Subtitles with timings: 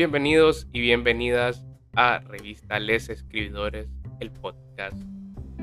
[0.00, 1.62] Bienvenidos y bienvenidas
[1.94, 3.86] a Revista Les Escribidores,
[4.18, 4.96] el podcast.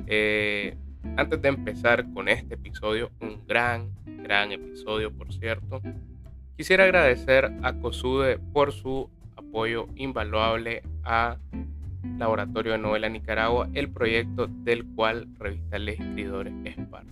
[0.05, 0.77] Eh,
[1.15, 5.81] antes de empezar con este episodio, un gran, gran episodio por cierto,
[6.55, 11.37] quisiera agradecer a COSUDE por su apoyo invaluable a
[12.19, 17.11] Laboratorio de Novela Nicaragua, el proyecto del cual Revista Les Escribidores es parte.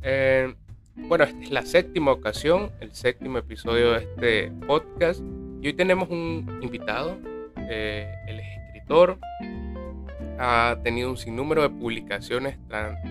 [0.00, 0.54] Eh,
[0.96, 5.22] bueno, esta es la séptima ocasión, el séptimo episodio de este podcast.
[5.62, 7.18] Y hoy tenemos un invitado,
[7.68, 9.18] eh, él es escritor,
[10.38, 12.56] ha tenido un sinnúmero de publicaciones,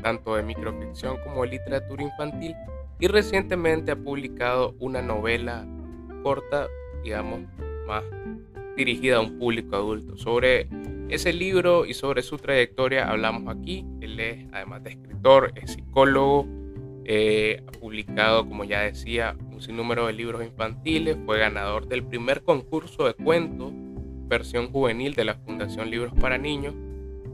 [0.01, 2.55] tanto de microficción como de literatura infantil,
[2.99, 5.63] y recientemente ha publicado una novela
[6.23, 6.67] corta,
[7.03, 7.41] digamos,
[7.85, 8.03] más
[8.75, 10.17] dirigida a un público adulto.
[10.17, 10.67] Sobre
[11.09, 13.85] ese libro y sobre su trayectoria hablamos aquí.
[14.01, 16.47] Él es, además de escritor, es psicólogo,
[17.09, 23.07] ha publicado, como ya decía, un sinnúmero de libros infantiles, fue ganador del primer concurso
[23.07, 23.71] de cuentos,
[24.27, 26.75] versión juvenil de la Fundación Libros para Niños,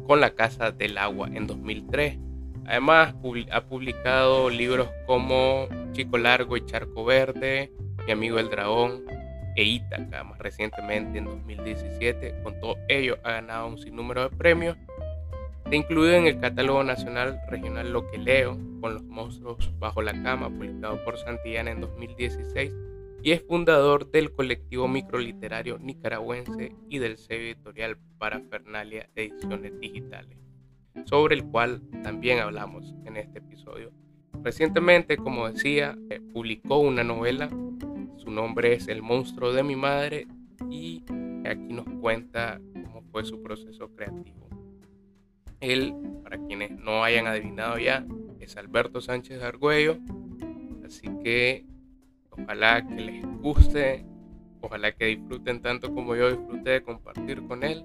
[0.08, 2.20] con La Casa del Agua en 2003.
[2.66, 3.16] Además,
[3.52, 7.72] ha publicado libros como Chico Largo y Charco Verde,
[8.06, 9.04] Mi Amigo el Dragón
[9.58, 12.44] e Ítaca, más recientemente en 2017.
[12.44, 14.78] Con todo ello, ha ganado un sinnúmero de premios
[15.66, 20.14] Está incluido en el catálogo nacional regional Lo que leo, con los monstruos bajo la
[20.22, 22.72] cama, publicado por Santillana en 2016,
[23.24, 30.38] y es fundador del colectivo microliterario nicaragüense y del sello editorial Parafernalia Ediciones Digitales,
[31.06, 33.92] sobre el cual también hablamos en este episodio.
[34.44, 37.50] Recientemente, como decía, eh, publicó una novela,
[38.18, 40.28] su nombre es El monstruo de mi madre,
[40.70, 41.04] y
[41.44, 44.45] aquí nos cuenta cómo fue su proceso creativo.
[45.60, 48.06] Él, para quienes no hayan adivinado ya,
[48.40, 49.98] es Alberto Sánchez Argüello.
[50.86, 51.66] Así que
[52.30, 54.06] ojalá que les guste,
[54.62, 57.84] ojalá que disfruten tanto como yo disfruté de compartir con él.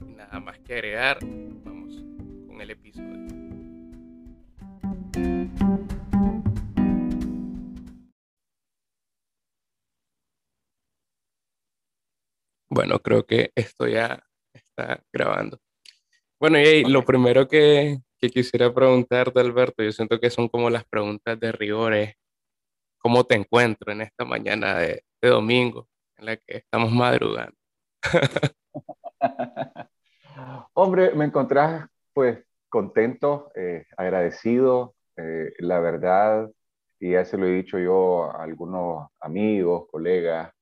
[0.00, 1.18] Y nada más que agregar,
[1.64, 2.04] vamos
[2.46, 3.26] con el episodio.
[12.68, 14.22] Bueno, creo que esto ya
[14.52, 15.58] está grabando.
[16.38, 21.40] Bueno, y lo primero que, quisiera preguntarte, Alberto, yo siento que son como las preguntas
[21.40, 21.94] de rigor,
[22.98, 25.88] ¿cómo te encuentro en esta mañana de, domingo
[26.18, 27.56] en la que estamos madrugando?
[30.74, 36.50] Hombre, me encontrás pues contento, eh, agradecido, eh, la verdad,
[37.00, 40.52] y ya se lo he dicho yo a algunos amigos, colegas,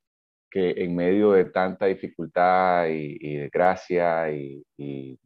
[0.48, 5.18] que en medio de tanta dificultad y, y desgracia y, y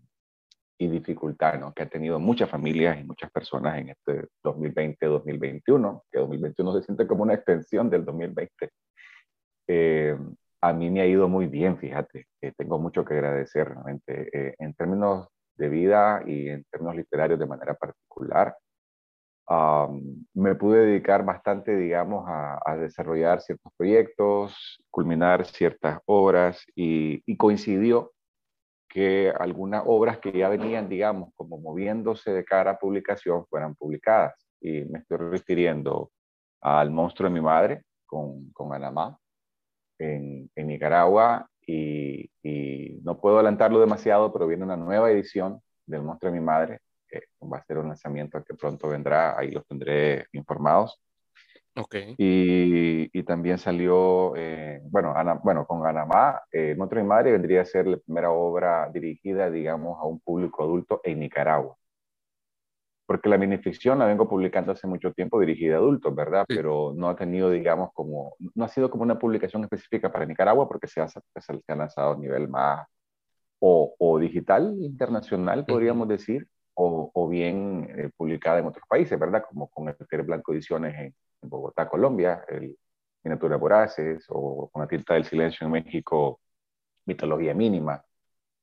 [0.78, 1.72] y dificultad ¿no?
[1.74, 7.06] que ha tenido muchas familias y muchas personas en este 2020-2021, que 2021 se siente
[7.06, 8.70] como una extensión del 2020.
[9.66, 10.16] Eh,
[10.60, 14.54] a mí me ha ido muy bien, fíjate, eh, tengo mucho que agradecer realmente eh,
[14.58, 18.56] en términos de vida y en términos literarios de manera particular.
[20.34, 27.36] me pude dedicar bastante, digamos, a, a, desarrollar ciertos proyectos, culminar ciertas obras y, y
[27.36, 28.12] coincidió
[28.88, 34.34] que algunas obras que ya venían, digamos, como moviéndose de cara a publicación fueran publicadas.
[34.60, 36.10] Y me estoy refiriendo
[36.60, 39.18] al monstruo de mi madre con, con Anamá
[39.98, 46.02] en, en Nicaragua y, y, no puedo adelantarlo demasiado, pero viene una nueva edición del
[46.02, 49.66] monstruo de mi madre, que va a ser un lanzamiento que pronto vendrá, ahí los
[49.66, 51.00] tendré informados.
[51.78, 52.16] Okay.
[52.18, 57.62] Y, y, también salió, eh, bueno, Ana, bueno, con Anamá, eh, Monstruo y Madre vendría
[57.62, 61.76] a ser la primera obra dirigida, digamos, a un público adulto en Nicaragua.
[63.06, 66.44] Porque la minificción la vengo publicando hace mucho tiempo dirigida a adultos, ¿verdad?
[66.48, 70.68] Pero no ha tenido, digamos, como, no ha sido como una publicación específica para Nicaragua
[70.68, 71.22] porque se ha, se
[71.68, 72.86] ha lanzado a nivel más
[73.60, 79.44] o, o digital internacional, podríamos decir, o, o bien eh, publicada en otros países, ¿verdad?
[79.48, 82.76] Como con el Blanco Ediciones en, en Bogotá, Colombia, el
[83.24, 86.40] Miniatura Voraces, o con la tinta del silencio en México,
[87.06, 88.02] Mitología Mínima,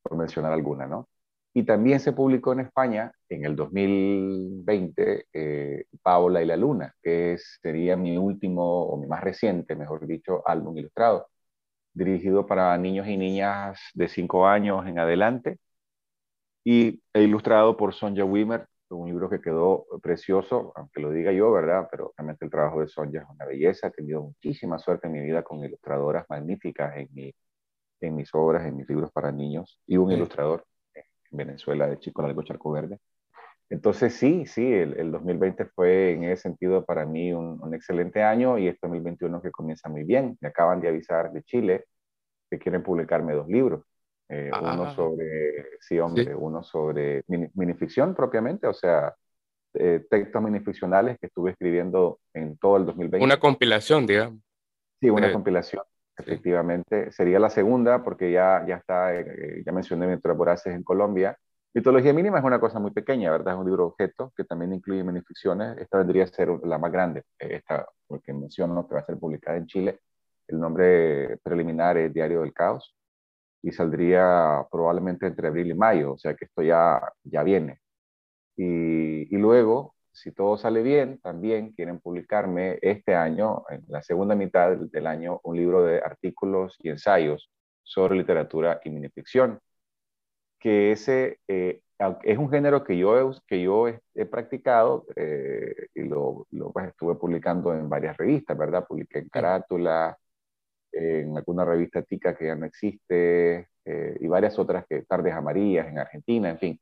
[0.01, 1.09] por mencionar alguna, ¿no?
[1.53, 7.37] Y también se publicó en España en el 2020 eh, Paola y la Luna, que
[7.61, 11.27] sería mi último o mi más reciente, mejor dicho, álbum ilustrado,
[11.93, 15.59] dirigido para niños y niñas de 5 años en adelante
[16.65, 21.51] y e ilustrado por Sonja Wimmer, un libro que quedó precioso, aunque lo diga yo,
[21.51, 21.87] ¿verdad?
[21.89, 23.87] Pero realmente el trabajo de Sonja es una belleza.
[23.87, 27.33] He tenido muchísima suerte en mi vida con ilustradoras magníficas en, mi,
[28.01, 32.21] en mis obras, en mis libros para niños, y un ilustrador en Venezuela de Chico
[32.21, 32.99] Largo Charco Verde.
[33.69, 38.21] Entonces sí, sí, el, el, 2020 fue en ese sentido para mí un, un, excelente
[38.21, 40.37] año y este 2021 que comienza muy bien.
[40.39, 41.85] Me acaban de avisar de Chile
[42.49, 43.83] que quieren publicarme dos libros.
[44.27, 44.95] Eh, uno ah.
[44.95, 49.13] sobre, sí, hombre, uno sobre minificción propiamente, o sea,
[49.75, 53.23] eh, textos minificcionales que estuve escribiendo en todo el 2020.
[53.23, 54.39] Una compilación, digamos.
[54.99, 55.83] Sí, una compilación,
[56.17, 57.11] efectivamente.
[57.11, 61.37] Sería la segunda porque ya, ya está, ya mencioné Mientras Voraces en Colombia.
[61.73, 63.53] Mitología mínima es una cosa muy pequeña, ¿verdad?
[63.53, 65.77] Es un libro objeto que también incluye minificciones.
[65.77, 69.57] Esta vendría a ser la más grande, esta, porque menciono que va a ser publicada
[69.57, 69.99] en Chile.
[70.47, 72.95] El nombre preliminar es Diario del Caos
[73.65, 77.79] y saldría probablemente entre abril y mayo, o sea que esto ya, ya viene.
[78.57, 84.35] Y, y luego, si todo sale bien, también quieren publicarme este año, en la segunda
[84.35, 87.51] mitad del año, un libro de artículos y ensayos
[87.83, 89.59] sobre literatura y minificción
[90.59, 91.81] que ese eh,
[92.23, 97.15] es un género que yo, que yo he, practicado eh, y lo, lo pues, estuve
[97.15, 98.85] publicando en varias revistas, ¿verdad?
[98.87, 100.17] Publiqué en Carátula,
[100.95, 105.87] en alguna revista tica que ya no existe, eh, y varias otras que Tardes Amarillas
[105.87, 106.79] en Argentina, en fin.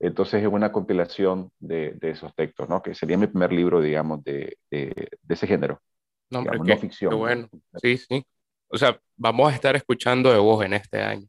[0.00, 2.82] Entonces es una compilación de, de esos textos, ¿no?
[2.82, 5.80] Que sería mi primer libro, digamos, de, de, ese género.
[6.30, 7.10] No, hombre, no ficción.
[7.10, 7.48] Qué bueno.
[7.76, 8.26] Sí, sí.
[8.68, 11.28] O sea, vamos a estar escuchando de vos en este año.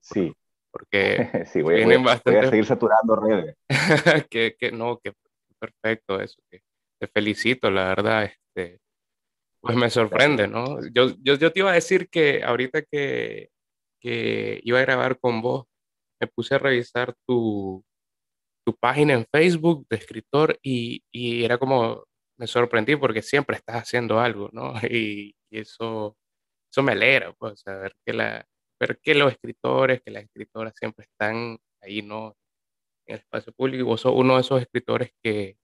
[0.00, 0.32] sí
[0.72, 2.38] porque sí, voy, vienen bastante...
[2.38, 3.56] voy, a seguir saturando redes.
[4.30, 5.12] que, que, no, que
[5.58, 6.62] perfecto eso, que
[6.98, 8.80] te felicito, la verdad, este,
[9.62, 10.80] pues me sorprende, ¿no?
[10.92, 13.50] Yo, yo, yo te iba a decir que ahorita que,
[14.00, 15.66] que iba a grabar con vos,
[16.20, 17.84] me puse a revisar tu,
[18.66, 22.04] tu página en Facebook de escritor y, y, era como,
[22.38, 24.74] me sorprendí porque siempre estás haciendo algo, ¿no?
[24.90, 26.16] Y, y eso,
[26.70, 28.44] eso me alegra, pues, saber que la,
[28.80, 32.36] ver que los escritores, que las escritoras siempre están ahí, ¿no?
[33.06, 33.80] En el espacio público.
[33.80, 35.56] Y vos sos uno de esos escritores que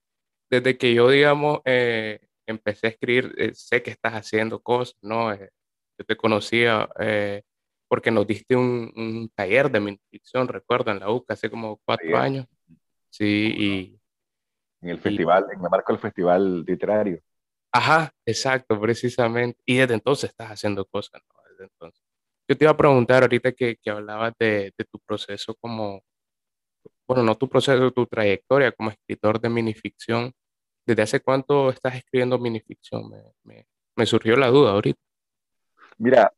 [0.50, 5.32] desde que yo, digamos, eh, empecé a escribir, eh, sé que estás haciendo cosas, ¿no?
[5.32, 5.50] Eh,
[5.98, 6.88] yo te conocía
[7.88, 12.16] porque nos diste un, taller de mi ficción, recuerdo, en la UCA hace como cuatro
[12.16, 12.46] años.
[13.10, 14.00] Sí, y...
[14.80, 17.20] En el festival, en me marco el festival literario.
[17.72, 19.60] Ajá, exacto, precisamente.
[19.66, 21.42] Y desde entonces estás haciendo cosas, ¿no?
[21.50, 22.02] Desde entonces.
[22.48, 26.02] Yo te iba a preguntar ahorita que, que hablabas de, de, tu proceso como,
[27.06, 30.32] bueno, no tu proceso, tu trayectoria como escritor de minificción.
[30.88, 33.11] ¿Desde hace cuánto estás escribiendo minificción?
[33.11, 34.99] Me, me, me surgió la duda ahorita.
[35.99, 36.32] Mira,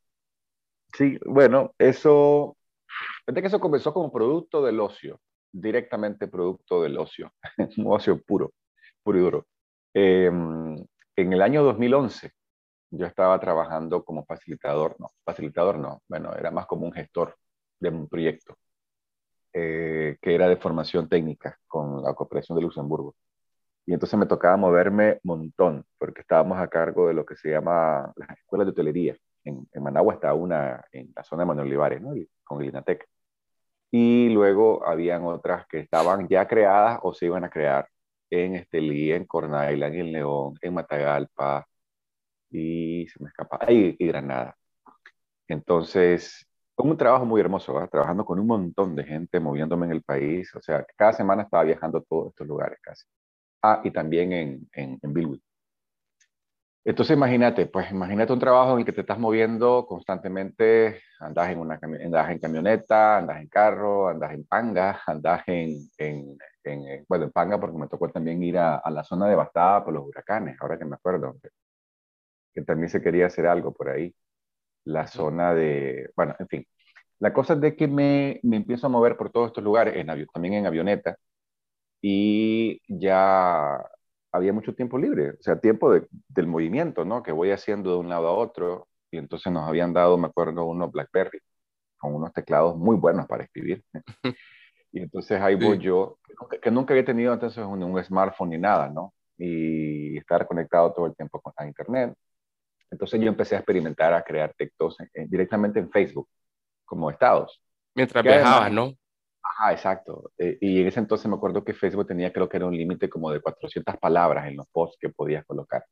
[0.93, 2.57] sí, bueno, eso,
[3.33, 5.21] que eso comenzó como producto del ocio,
[5.53, 7.33] directamente producto del ocio,
[7.77, 8.53] un ocio puro,
[9.05, 9.47] puro y duro.
[9.95, 10.75] Em,
[11.15, 12.33] en el año 2011,
[12.91, 17.37] yo estaba trabajando como facilitador, no, facilitador no, bueno, era más como un gestor
[17.79, 18.59] de un proyecto
[19.53, 23.15] eh, que era de formación técnica con la cooperación de Luxemburgo.
[23.91, 28.13] Y entonces me tocaba moverme montón, porque estábamos a cargo de lo que se llama
[28.15, 29.17] las escuelas de hotelería.
[29.43, 32.13] En, Managua está una en la zona de Manuel Olivares, ¿no?
[32.45, 33.05] con el INATEC.
[33.91, 37.89] Y luego habían otras que estaban ya creadas o se iban a crear
[38.31, 41.67] en Estelí, en Corn Island, en León, en Matagalpa,
[42.51, 44.57] y se me escapa, y, y Granada.
[45.49, 46.47] Entonces,
[46.77, 50.63] un trabajo muy hermoso, trabajando con un montón de gente, moviéndome en el país, o
[50.63, 53.05] sea, cada semana estaba viajando a todos estos lugares casi.
[53.63, 55.41] Ah, y también en, en, en
[56.85, 61.59] Entonces imagínate, pues imagínate un trabajo en el que te estás moviendo constantemente, andas en,
[61.59, 67.25] una, andas en camioneta, andas en carro, andas en panga, andas en, en, en, bueno,
[67.27, 70.57] en panga porque me tocó también ir a, a, la zona devastada por los huracanes,
[70.61, 71.37] ahora que me acuerdo
[72.55, 74.15] que también se quería hacer algo por ahí.
[74.85, 76.67] La zona de, bueno, en fin.
[77.21, 80.11] La cosa es de que me, me empiezo a mover por todos estos lugares, en
[80.11, 81.17] avión, también en avioneta,
[82.01, 83.85] y ya
[84.33, 87.23] había mucho tiempo libre, o sea, tiempo de, del movimiento, ¿no?
[87.23, 90.65] Que voy haciendo de un lado a otro, y entonces nos habían dado, me acuerdo,
[90.67, 91.41] unos BlackBerry,
[91.99, 93.85] con unos teclados muy buenos para escribir.
[94.93, 96.19] y entonces ahí voy yo,
[96.63, 99.13] que nunca, había tenido entonces un, un, smartphone ni nada, ¿no?
[99.37, 102.15] Y estar conectado todo el tiempo con la internet.
[102.91, 106.29] Entonces yo empecé a experimentar, a crear textos directamente en Facebook,
[106.85, 107.63] como estados.
[107.95, 108.95] Mientras viajabas, ¿no?
[109.61, 110.33] Ajá, exacto.
[110.39, 113.09] Eh, y en ese entonces me acuerdo que Facebook tenía, creo que era un límite
[113.11, 115.85] como de 400 palabras en los posts que podías colocar.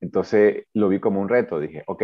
[0.00, 1.60] Entonces lo vi como un reto.
[1.60, 2.02] Dije, ok,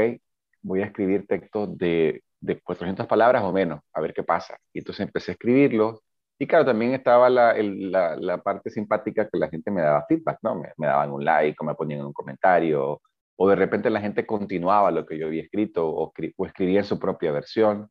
[0.63, 4.59] voy a escribir textos de, de 400 palabras o menos, a ver qué pasa.
[4.73, 6.01] Y entonces empecé a escribirlos.
[6.39, 10.55] Y claro, también estaba la, la, parte simpática que la gente me daba feedback, ¿no?
[10.55, 13.01] Me, daban un like o me ponían un comentario
[13.37, 16.13] o de repente la gente continuaba lo que yo había escrito o,
[16.47, 17.91] escribía en su propia versión,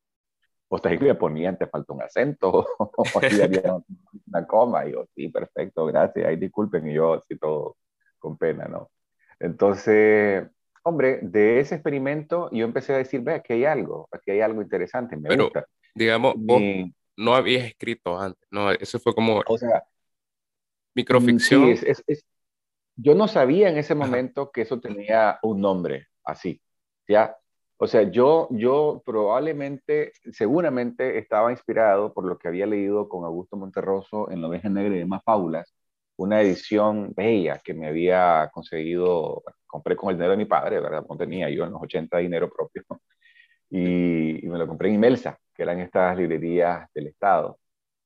[0.70, 3.04] o hasta me ponían, te falta un acento, o
[3.44, 3.78] había
[4.28, 7.78] una coma, y yo, sí, perfecto, gracias, ahí disculpen, y yo así todo
[8.20, 8.92] con pena, ¿no?
[9.40, 10.48] Entonces,
[10.84, 14.62] hombre, de ese experimento yo empecé a decir, ve, aquí hay algo, aquí hay algo
[14.62, 15.66] interesante, me Pero, gusta.
[15.96, 16.62] digamos, vos
[17.18, 19.84] no habías escrito antes, no, eso fue como o sea,
[20.94, 21.76] microficción.
[21.76, 22.26] Sí, es, es,
[22.96, 26.62] yo no sabía en ese momento que eso tenía un nombre así,
[27.08, 27.36] ¿ya?
[27.82, 33.56] O sea, yo, yo probablemente, seguramente estaba inspirado por lo que había leído con Augusto
[33.58, 35.74] Monterroso en La Oveja Negra y demás fábulas,
[36.18, 41.06] una edición bella que me había conseguido, compré con el dinero de mi padre, ¿verdad?
[41.10, 42.84] No tenía yo en los 80 dinero propio,
[43.70, 47.60] y, y me lo compré en Imelsa, que eran estas librerías del Estado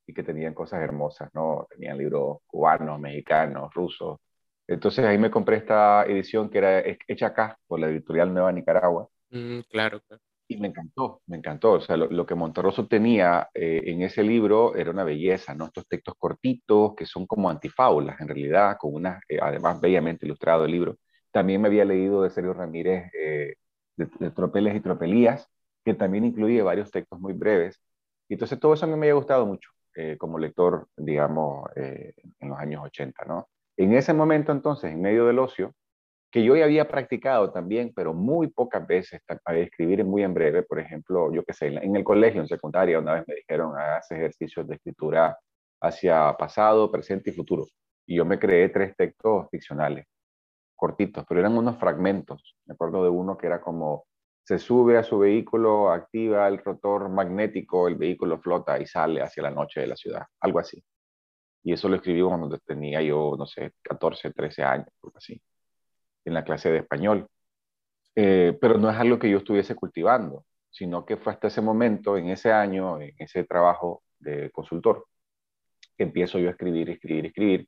[0.08, 1.68] y que tenían cosas hermosas, ¿no?
[1.72, 4.20] Tenían libros cubanos, mexicanos, rusos.
[4.68, 9.10] Entonces ahí me compré esta edición que era hecha acá por la editorial Nueva Nicaragua
[9.34, 10.00] Mm, claro,
[10.48, 11.74] Y me encantó, me encantó.
[11.74, 15.66] O sea, lo, que Monterroso tenía eh, en ese libro era una belleza, ¿no?
[15.66, 20.66] Estos textos cortitos que son como antifábulas, en realidad, con una, eh, además, bellamente ilustrado
[20.66, 20.98] el libro.
[21.32, 23.56] También me había leído de Sergio Ramírez eh,
[23.98, 25.50] de, Tropeles y Tropelías,
[25.84, 27.82] que también incluye varios textos muy breves.
[28.30, 29.70] Y entonces todo eso a mí me había gustado mucho
[30.18, 33.48] como lector, digamos, en los años 80, ¿no?
[33.78, 35.76] En ese momento, entonces, en medio del ocio,
[36.34, 40.64] que yo ya había practicado también, pero muy pocas veces, para escribir muy en breve,
[40.64, 44.10] por ejemplo, yo qué sé, en el colegio, en secundaria, una vez me dijeron, hagas
[44.12, 45.38] ejercicios de escritura
[45.80, 47.68] hacia pasado, presente y futuro.
[48.08, 50.08] Y yo me creé tres textos ficcionales,
[50.76, 52.58] cortitos, pero eran unos fragmentos.
[52.66, 54.06] Me acuerdo de uno que era como,
[54.44, 59.44] se sube a su vehículo, activa el rotor magnético, el vehículo flota y sale hacia
[59.44, 60.84] la noche de la ciudad, algo así.
[61.64, 65.40] Y eso lo escribí cuando tenía yo, no sé, 14, 13 años, algo así
[66.26, 67.28] en la clase de español.
[68.16, 72.18] Eh, pero no es algo que yo estuviese cultivando, sino que fue hasta ese momento,
[72.18, 75.06] en ese año, en ese trabajo de consultor,
[75.98, 77.68] que empiezo yo a escribir, escribir, escribir.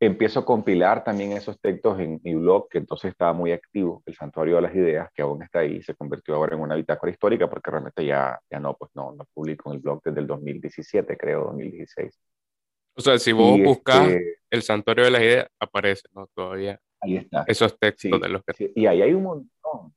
[0.00, 4.16] Empiezo a compilar también esos textos en mi blog, que entonces estaba muy activo, el
[4.16, 7.48] Santuario de las Ideas, que aún está ahí, se convirtió ahora en una bitácora histórica,
[7.48, 11.16] porque realmente ya, ya no, pues no, no publico en el blog desde el 2017,
[11.16, 12.18] creo, 2016.
[12.94, 16.26] O sea, si vos buscas este el Santuario de las Ideas, aparece, ¿no?
[16.34, 16.78] Todavía.
[17.02, 17.44] Ahí está.
[17.46, 18.72] Esos textos de los que...
[18.74, 19.94] Y ahí hay un montón.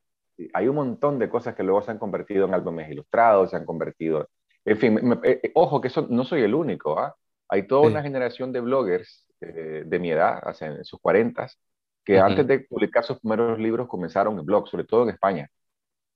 [0.52, 3.64] Hay un montón de cosas que luego se han convertido en álbumes ilustrados, se han
[3.64, 4.28] convertido...
[4.64, 6.98] En fin, eh, eh, ojo que eso, no soy el único.
[6.98, 7.14] ¿ah?
[7.48, 11.58] Hay toda una generación de bloggers eh, de mi edad, hace, en sus cuarentas,
[12.04, 15.48] que antes de publicar sus primeros libros comenzaron en blogs, sobre todo en España.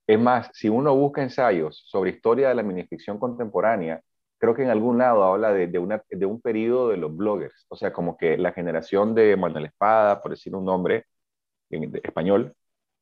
[0.07, 4.01] Es más, si uno busca ensayos sobre historia de la minificción contemporánea,
[4.41, 7.67] creo que en algún lado habla de, de, una, de un periodo de los bloggers,
[7.69, 11.07] o sea, como que la generación de Manuel Espada, por decir un nombre
[11.71, 12.55] en español,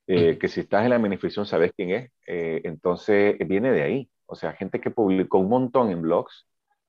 [0.08, 4.10] eh, que si estás en la beneficio sabes quién es, eh, entonces viene de ahí,
[4.26, 6.46] o sea, gente que publicó un montón en blogs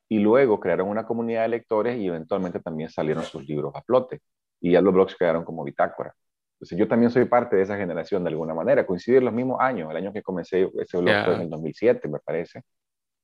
[0.10, 4.22] y luego crearon una comunidad de lectores y eventualmente también salieron sus libros a flote.
[4.60, 6.14] Y ya los blogs quedaron como bitácora.
[6.56, 9.62] Entonces yo también soy parte de esa generación de alguna manera, coincide en los mismos
[9.62, 12.64] años, el año que comencé ese blog fue en el 2007, me parece.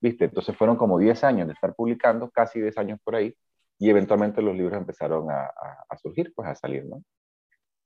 [0.05, 0.25] ¿Viste?
[0.25, 3.35] Entonces fueron como 10 años de estar publicando, casi 10 años por ahí,
[3.79, 5.51] y eventualmente los libros empezaron a,
[5.97, 7.03] surgir, pues a salir, ¿no?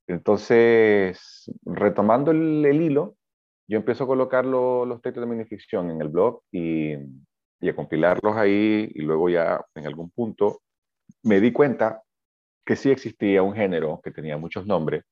[0.06, 3.16] Entonces, retomando el, hilo,
[3.66, 6.92] yo empiezo a colocar los textos de minificción en el blog y,
[7.60, 10.60] y a compilarlos ahí, y luego ya en algún punto
[11.22, 12.02] me di cuenta
[12.66, 15.04] que sí existía un género que tenía muchos nombres,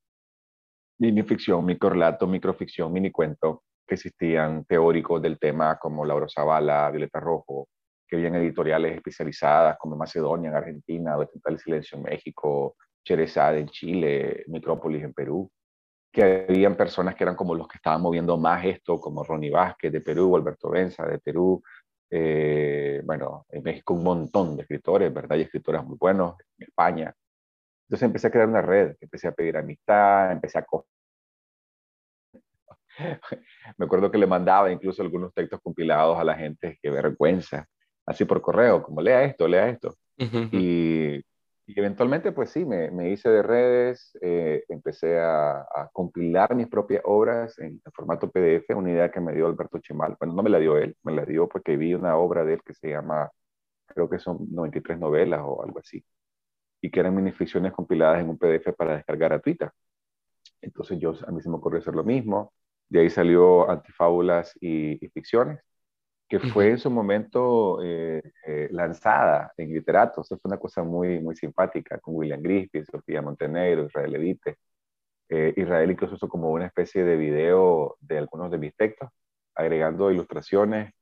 [0.98, 7.68] minificción, microrelato, microficción, minicuento, que existían teóricos del tema como Lauro Zavala, Violeta Rojo,
[8.06, 13.68] que habían editoriales especializadas como Macedonia en Argentina, Central y Silencio en México, Cherezade en
[13.68, 15.50] Chile, Metrópolis en Perú,
[16.12, 19.92] que habían personas que eran como los que estaban moviendo más esto, como Ronnie Vázquez
[19.92, 21.62] de Perú, Alberto Benza de Perú,
[22.10, 25.36] eh, bueno, en México un montón de escritores, ¿verdad?
[25.36, 27.14] Y escritores muy buenos, en España.
[27.88, 30.66] Entonces empecé a crear una red, empecé a pedir amistad, empecé a
[33.76, 37.66] me acuerdo que le mandaba incluso algunos textos compilados a la gente, qué vergüenza,
[38.06, 39.94] así por correo, como lea esto, lea esto.
[40.16, 41.22] y,
[41.66, 47.58] eventualmente, pues sí, me, me hice de redes, eh, empecé a, compilar mis propias obras
[47.58, 50.16] en, formato PDF, una idea que me dio Alberto Chimal.
[50.18, 52.62] Bueno, no me la dio él, me la dio porque vi una obra de él
[52.64, 53.30] que se llama,
[53.86, 56.02] creo que son 93 novelas o algo así,
[56.80, 59.72] y que eran minificciones compiladas en un PDF para descargar gratuita.
[60.62, 62.52] Entonces yo, a mí se me ocurrió hacer lo mismo
[62.88, 65.60] de ahí salió Antifábulas y, Ficciones,
[66.28, 70.20] que fue en su momento eh, eh, lanzada en literato.
[70.22, 74.56] Eso fue una cosa muy, muy simpática con William Griffith, Sofía Montenegro, Israel Edite.
[75.30, 79.10] Eh, Israel incluso hizo como una especie de video de algunos de mis textos,
[79.54, 80.92] agregando ilustraciones.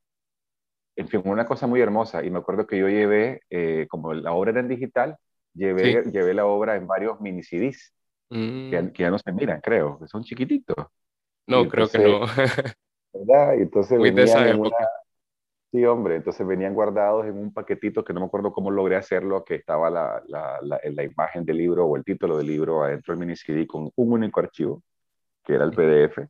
[0.97, 2.25] En fin, una cosa muy hermosa.
[2.25, 3.43] Y me acuerdo que yo llevé,
[3.89, 5.17] como la obra era en digital,
[5.55, 7.93] llevé, llevé la obra en varios mini CDs
[8.29, 10.77] que, ya no se miran, creo, que son chiquititos.
[11.47, 12.21] No, creo que no.
[13.13, 13.55] ¿verdad?
[13.59, 14.61] Y entonces Muy venían
[15.73, 19.45] Sí, hombre, entonces venían guardados en un paquetito que no me acuerdo cómo logré hacerlo,
[19.45, 23.21] que estaba la, la, la, imagen del libro o el título del libro adentro del
[23.21, 24.83] mini CD con un único archivo,
[25.45, 26.25] que era el PDF,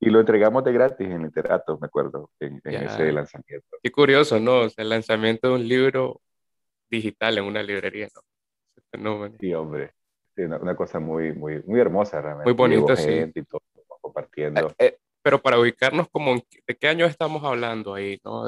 [0.00, 3.76] y lo entregamos de gratis en Literato, me acuerdo, en, ese lanzamiento.
[3.82, 4.62] Qué curioso, ¿no?
[4.76, 6.20] el lanzamiento de un libro
[6.90, 8.08] digital en una librería,
[8.98, 9.30] ¿no?
[9.38, 9.92] Sí, hombre.
[10.34, 12.50] Sí, una, cosa muy, muy, muy hermosa realmente.
[12.50, 13.30] Muy bonita, sí.
[13.34, 13.60] Y todo,
[14.08, 14.68] compartiendo.
[14.70, 18.44] Eh, eh, pero para ubicarnos como, ¿de qué año estamos hablando ahí, no?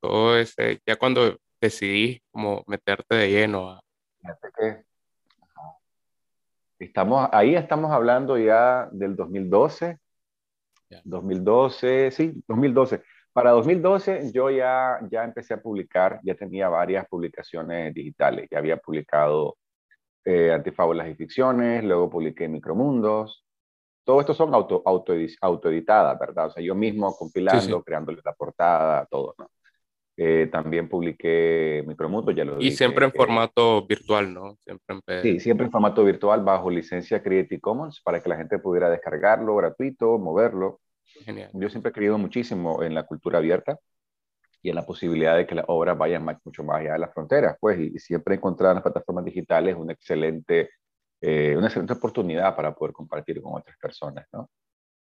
[0.00, 3.80] todo ese, ya cuando decidí como meterte de lleno a...
[6.78, 9.98] Estamos, ahí estamos hablando ya del 2012,
[11.04, 13.02] 2012, sí, 2012.
[13.32, 18.76] Para 2012 yo ya, ya empecé a publicar, ya tenía varias publicaciones digitales, ya había
[18.76, 19.56] publicado
[20.24, 23.44] eh, Antifábulas y Ficciones, luego publiqué Micromundos.
[24.08, 25.12] Todo esto son auto, auto,
[25.42, 26.46] autoeditadas, ¿verdad?
[26.46, 29.50] O sea, yo mismo compilando, creándole la portada, todo, ¿no?
[30.16, 34.56] Eh, también publiqué Micromundo, ya lo Y siempre en formato virtual, ¿no?
[34.64, 38.58] Siempre en Sí, siempre en formato virtual bajo licencia Creative Commons para que la gente
[38.58, 40.80] pudiera descargarlo gratuito, moverlo.
[41.26, 41.50] Genial.
[41.52, 43.78] Yo siempre he creído muchísimo en la cultura abierta
[44.62, 47.58] y en la posibilidad de que las obras vayan mucho más allá de las fronteras,
[47.60, 50.70] pues, y, siempre encontrar en las plataformas digitales una excelente,
[51.20, 54.48] eh, una excelente oportunidad para poder compartir con otras personas, ¿no?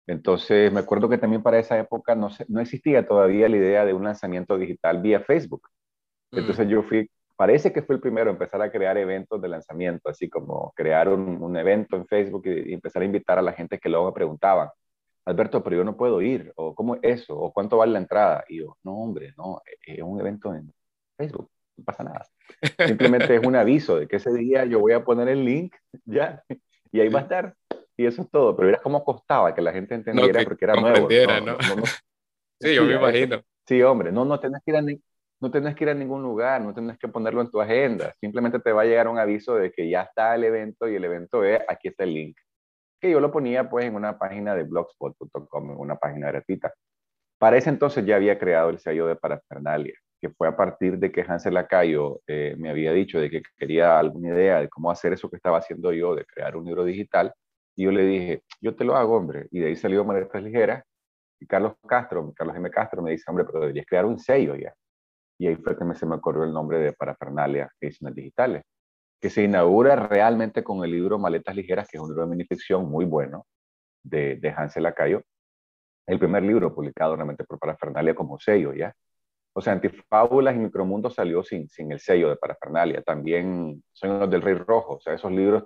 [0.06, 3.94] Entonces, me acuerdo que también para esa época no, no existía todavía la idea de
[3.94, 5.68] un lanzamiento digital vía Facebook.
[6.32, 6.38] Mm.
[6.38, 10.08] Entonces yo fui, parece que fue el primero a empezar a crear eventos de lanzamiento,
[10.08, 13.78] así como crear un, un evento en Facebook y, empezar a invitar a la gente
[13.78, 14.68] que luego me preguntaban,
[15.26, 18.44] Alberto, pero yo no puedo ir, o cómo es eso, o cuánto vale la entrada.
[18.48, 20.72] Y yo, no, hombre, no, e, es un evento en
[21.16, 21.50] Facebook,
[21.80, 22.26] no pasa nada.
[22.86, 26.42] Simplemente es un aviso de que ese día yo voy a poner el link, ya,
[26.92, 27.54] y ahí va a estar
[28.00, 31.06] y eso es todo, pero era como costaba que la gente entendiera porque era nuevo.
[31.44, 31.84] ¿no?
[32.58, 33.42] sí, yo me imagino.
[33.66, 36.62] Sí, hombre, no, no tenés que ir a no tenés que ir a ningún lugar,
[36.62, 39.70] no tenés que ponerlo en tu agenda, simplemente te va a llegar un aviso de
[39.70, 42.36] que ya está el evento y el evento es, aquí está el link.
[43.00, 46.72] Que yo lo ponía pues en una página de blogspot.com, en una página gratuita.
[47.38, 51.10] Para ese entonces ya había creado el sello de Parafernalia, que fue a partir de
[51.10, 55.12] que Hansel Lacayo eh, me había dicho de que quería alguna idea de cómo hacer
[55.14, 57.32] eso que estaba haciendo yo, de crear un libro digital.
[57.74, 59.48] Y yo le dije, yo te lo hago, hombre.
[59.50, 60.84] Y de ahí salió Maletas Ligeras.
[61.40, 62.70] Y Carlos Castro, Carlos M.
[62.70, 64.74] Castro me dice, hombre, pero deberías crear un sello ya.
[65.38, 68.62] Y ahí fue que me, se me ocurrió el nombre de Parafernalia Ediciones Digitales,
[69.18, 72.90] que se inaugura realmente con el libro Maletas Ligeras, que es un libro de minificción
[72.90, 73.46] muy bueno,
[74.02, 75.22] de, de Hansel Lacayo.
[76.06, 78.94] El primer libro publicado realmente por Parafernalia como sello, ¿ya?
[79.52, 83.02] O sea, Antifábulas y Micromundo salió sin, sin el sello de Parafernalia.
[83.02, 84.94] También son los del Rey Rojo.
[84.94, 85.64] O sea, esos libros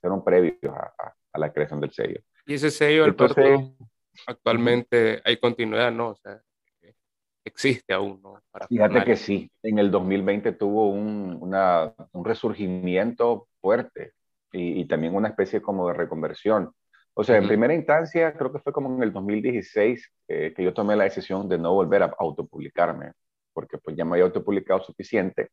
[0.00, 2.20] fueron previos a, a la creación del sello.
[2.46, 3.60] Y ese sello, Entonces,
[4.26, 6.10] actualmente hay continuidad, ¿no?
[6.10, 6.40] O sea,
[7.44, 8.40] existe aún, ¿no?
[8.68, 14.12] fíjate que sí, en el 2020 tuvo un, una, un resurgimiento fuerte
[14.52, 16.72] y, y, también una especie como de reconversión.
[17.20, 20.72] O sea, en primera instancia, creo que fue como en el 2016 eh, que yo
[20.72, 23.10] tomé la decisión de no volver a autopublicarme,
[23.52, 25.48] porque pues ya me había autopublicado suficiente.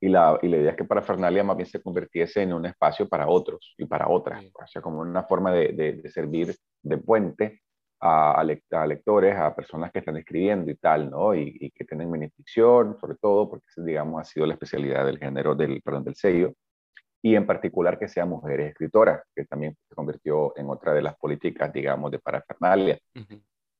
[0.00, 2.64] Y la, y la idea es que para Fernalia más bien se convirtiese en un
[2.64, 6.96] espacio para otros y para otras, o sea, como una forma de, de, servir de
[6.96, 7.60] puente
[8.00, 8.44] a, a,
[8.86, 11.34] lectores, a personas que están escribiendo y tal, ¿no?
[11.34, 15.54] Y, y, que tienen minificción, sobre todo, porque digamos ha sido la especialidad del género,
[15.54, 16.54] del, perdón, del sello,
[17.22, 21.16] y en particular que sean mujeres escritoras, que también se convirtió en otra de las
[21.16, 22.98] políticas, digamos, de parafernalia.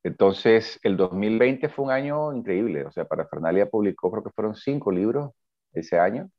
[0.02, 4.90] Entonces, el 2020 fue un año increíble, o sea, Parafernalia publicó, creo que fueron cinco
[4.90, 5.32] libros
[5.72, 6.30] ese año.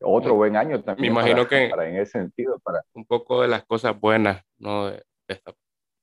[0.00, 1.12] Otro buen año también.
[1.12, 2.58] Me imagino que para, en ese sentido.
[2.60, 2.82] Para...
[2.92, 4.86] Un poco de las cosas buenas, ¿no?
[4.86, 5.52] De, esta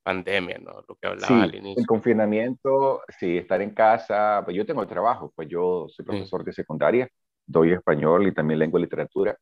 [0.04, 0.84] pandemia, ¿no?
[0.88, 1.80] Lo que hablaba al inicio.
[1.80, 4.41] El confinamiento, sí, estar en casa.
[4.43, 7.10] Pues yo tengo trabajo, pues yo soy profesor de secundaria,
[7.47, 9.36] doy español y también lengua y literatura.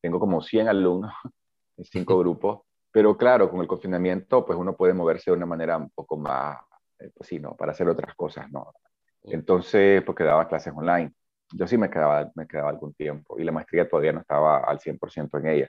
[0.00, 1.12] Tengo como 100 alumnos
[1.76, 2.62] en cinco grupos.
[2.92, 6.58] Pero claro, con el confinamiento, pues uno puede moverse de una manera un poco más,
[6.98, 7.56] eh, pues sí, ¿no?
[7.56, 8.72] Para hacer otras cosas, ¿no?
[9.22, 11.12] Entonces, porque daba clases online
[11.52, 14.78] yo sí me quedaba, me quedaba algún tiempo y la maestría todavía no estaba al
[14.80, 15.68] 100% en ella.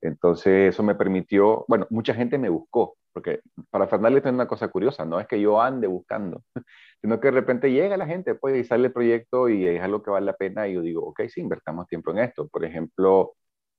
[0.00, 4.68] Entonces eso me permitió, bueno, mucha gente me buscó, porque para Fernández es una cosa
[4.68, 6.42] curiosa, no es que yo ande buscando,
[7.00, 10.02] sino que de repente llega la gente pues, y sale el proyecto y es algo
[10.02, 12.48] que vale la pena y yo digo, ok, sí, invertamos tiempo en esto.
[12.48, 13.34] Por ejemplo,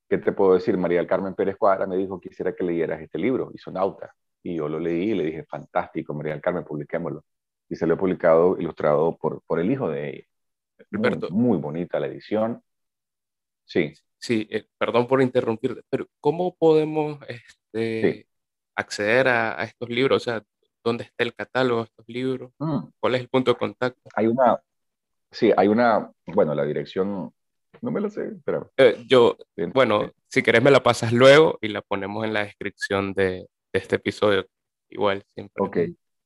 [0.07, 0.77] ¿qué te puedo decir?
[0.77, 4.13] María del Carmen Pérez Cuadra me dijo, quisiera que leyeras este libro, Isonauta.
[4.43, 7.23] Y yo lo leí y le dije, fantástico, María del Carmen, publiquémoslo.
[7.69, 10.27] Y se lo he publicado, ilustrado por, por el hijo de ella.
[11.31, 12.61] Muy, bonita la edición.
[13.65, 13.93] Sí.
[14.19, 18.27] Sí, eh, perdón por interrumpir, pero ¿cómo podemos este,
[18.75, 20.17] acceder a, estos libros?
[20.17, 20.43] O sea,
[20.83, 22.51] ¿dónde está el catálogo de estos libros?
[22.57, 22.79] Mm.
[22.99, 24.09] ¿Cuál es el punto de contacto?
[24.15, 24.59] Hay una,
[25.31, 27.31] sí, hay una, bueno, la dirección,
[27.81, 28.71] no me lo sé, pero...
[28.77, 29.37] Eh, yo,
[29.73, 33.97] bueno, si querés me la pasas luego y la ponemos en la descripción de, este
[33.97, 34.45] episodio.
[34.89, 35.63] Igual, siempre.
[35.63, 35.77] Ok.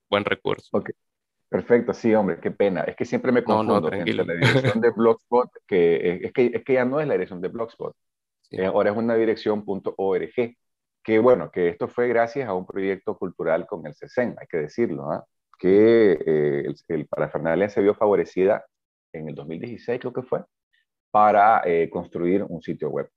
[0.10, 0.70] Buen recurso.
[0.72, 0.90] Ok.
[1.50, 2.82] Perfecto, sí, hombre, qué pena.
[2.82, 6.64] Es que siempre me confundo no, entre la dirección de Blogspot, que es, que es
[6.64, 7.94] que ya no es la dirección de Blogspot,
[8.52, 10.56] eh, ahora es una dirección .org,
[11.04, 14.60] que bueno, que esto fue gracias a un proyecto cultural con el CESEN, hay que
[14.60, 15.26] decirlo, ¿ah?
[15.60, 18.64] que eh, el, el, parafernalia se vio favorecida
[19.12, 20.46] en el 2016, creo que fue,
[21.12, 23.10] para eh, construir un sitio web.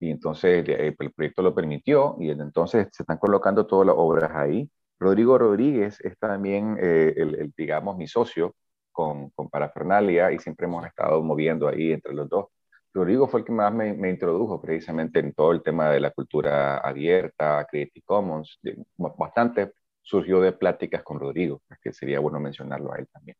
[0.00, 4.70] Y entonces el proyecto lo permitió y entonces se están colocando todas las obras ahí
[5.00, 8.54] Rodrigo Rodríguez es también, eh, el, digamos, mi socio
[8.92, 12.48] con, con, Parafernalia y siempre hemos estado moviendo ahí entre los dos.
[12.92, 16.10] Rodrigo fue el que más me, me, introdujo precisamente en todo el tema de la
[16.10, 18.58] cultura abierta, Creative Commons.
[18.96, 23.36] Bastante surgió de pláticas con Rodrigo, que sería bueno mencionarlo a él también.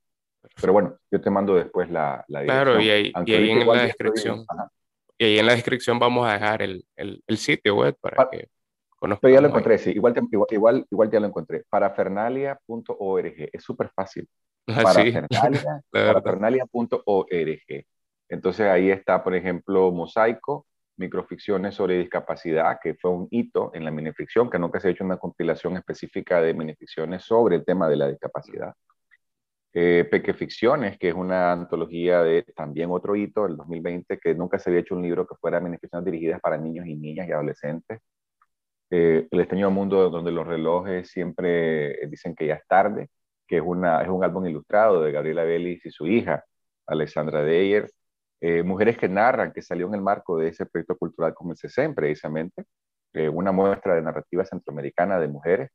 [0.60, 2.64] Pero bueno, yo te mando después la, la dirección.
[2.64, 4.44] Claro, y ahí, y ahí en la descripción.
[5.18, 8.48] Y ahí en la descripción vamos a dejar el, el, el sitio web para que
[9.00, 10.14] pero ya lo encontré, sí, igual,
[10.50, 11.64] igual, igual, ya lo encontré.
[11.68, 14.28] Parafernalia.org, es súper fácil.
[14.72, 14.82] Ah,
[15.90, 17.26] parafernalia.org.
[18.28, 23.90] Entonces ahí está, por ejemplo, Mosaico, microficciones sobre discapacidad, que fue un hito en la
[23.90, 27.96] minificción, que nunca se ha hecho una compilación específica de minificciones sobre el tema de
[27.96, 28.74] la discapacidad.
[29.72, 34.70] Eh, Pequeficciones, que es una antología de también otro hito del 2020, que nunca se
[34.70, 38.00] había hecho un libro que fuera minificciones dirigidas para niños y niñas y adolescentes.
[38.90, 43.09] Eh, el extraño mundo donde los relojes siempre dicen que ya es tarde,
[43.46, 46.44] que es, una, es un álbum ilustrado de Gabriela Vélez y su hija,
[46.87, 47.90] Alexandra Deyer.
[48.40, 51.59] Eh, Mujeres que narran, que salió en el marco de ese proyecto cultural como el
[51.59, 52.64] CESEM, precisamente,
[53.12, 55.70] eh, una muestra de narrativa centroamericana de mujeres,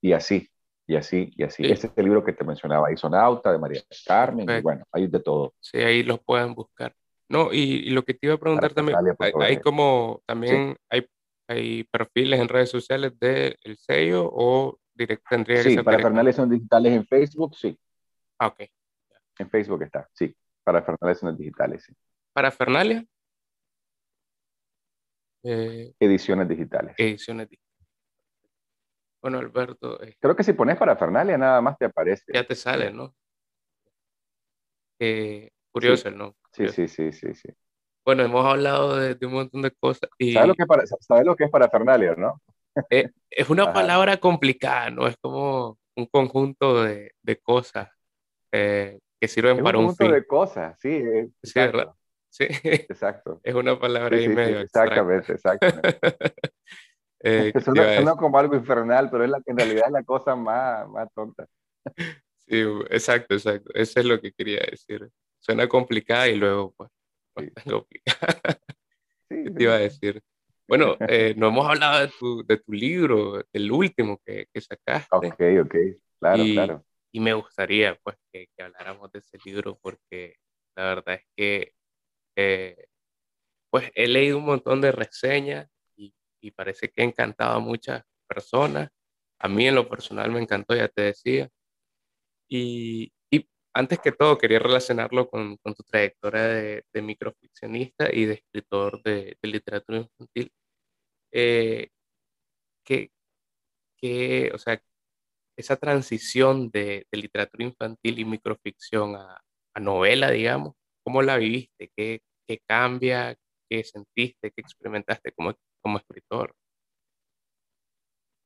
[0.00, 0.48] y así,
[0.88, 1.64] y así, y así.
[1.64, 5.20] Este es el libro que te mencionaba, Isonauta, de María Carmen, y bueno, hay de
[5.20, 5.54] todo.
[5.60, 6.92] Sí, ahí los pueden buscar.
[7.28, 8.98] No, y, lo que te iba a preguntar también,
[9.38, 11.06] hay, como, también hay
[11.48, 16.92] hay perfiles en redes sociales del sello o directo tendría sí, para Fernales son digitales
[16.92, 17.78] en Facebook, sí.
[18.38, 18.60] Ah, ok.
[19.38, 20.36] En Facebook está, sí.
[20.62, 21.94] Para Fernales son digitales, sí.
[22.32, 23.04] ¿Para Fernalia?
[25.42, 26.94] Eh, ediciones digitales.
[26.98, 27.67] Ediciones digitales.
[29.28, 30.02] Bueno, Alberto.
[30.02, 32.32] Eh, Creo que si pones para Fernalia nada más te aparece.
[32.32, 33.14] Ya te sale, ¿no?
[34.98, 36.34] Eh, curioso el ¿no?
[36.50, 37.50] Sí, sí, sí, sí, sí.
[38.06, 40.08] Bueno, hemos hablado de, un montón de cosas.
[40.16, 42.40] Y ¿Sabes lo que es para, ¿sabes lo que es parafernalia, no?
[42.88, 45.06] Eh, es una palabra complicada, ¿no?
[45.06, 47.90] Es como un conjunto de, de cosas
[48.50, 50.06] eh, que sirven para un, fin.
[50.06, 51.02] Un conjunto de cosas, sí.
[51.42, 51.92] Sí, ¿verdad?
[52.30, 52.46] Sí.
[52.62, 53.40] Exacto.
[53.44, 54.60] Es una palabra ahí medio.
[54.60, 55.98] exactamente, exactamente.
[57.20, 61.12] eh, suena, como algo infernal, pero es la, en realidad es la cosa más, más
[61.12, 61.46] tonta.
[62.36, 63.70] Sí, exacto, exacto.
[63.74, 65.08] Eso es lo que quería decir.
[65.38, 66.90] Suena complicada y luego, pues,
[69.28, 70.22] ¿Qué te iba a decir?
[70.66, 75.08] Bueno, eh, no hemos hablado de tu, de tu libro, el último que, que sacaste.
[75.16, 75.74] Ok, ok,
[76.18, 76.84] claro, y, claro.
[77.12, 80.36] Y me gustaría pues que, que, habláramos de ese libro porque
[80.76, 81.72] la verdad es que
[82.36, 82.86] eh,
[83.70, 85.68] pues he leído un montón de reseñas
[86.40, 88.90] y, y parece que ha encantado a muchas personas.
[89.40, 91.48] A mí en lo personal me encantó, ya te decía.
[92.48, 93.12] Y,
[93.74, 99.02] antes que todo, quería relacionarlo con, con tu trayectoria de, de, microficcionista y de escritor
[99.02, 100.52] de, literatura infantil.
[101.32, 101.90] Eh,
[104.00, 104.80] que, o sea,
[105.56, 109.40] esa transición de, de, literatura infantil y microficción a,
[109.74, 110.74] a, novela, digamos,
[111.04, 111.90] ¿cómo la viviste?
[111.96, 113.36] ¿Qué, qué cambia?
[113.68, 114.50] ¿Qué sentiste?
[114.52, 116.54] ¿Qué experimentaste como, como escritor?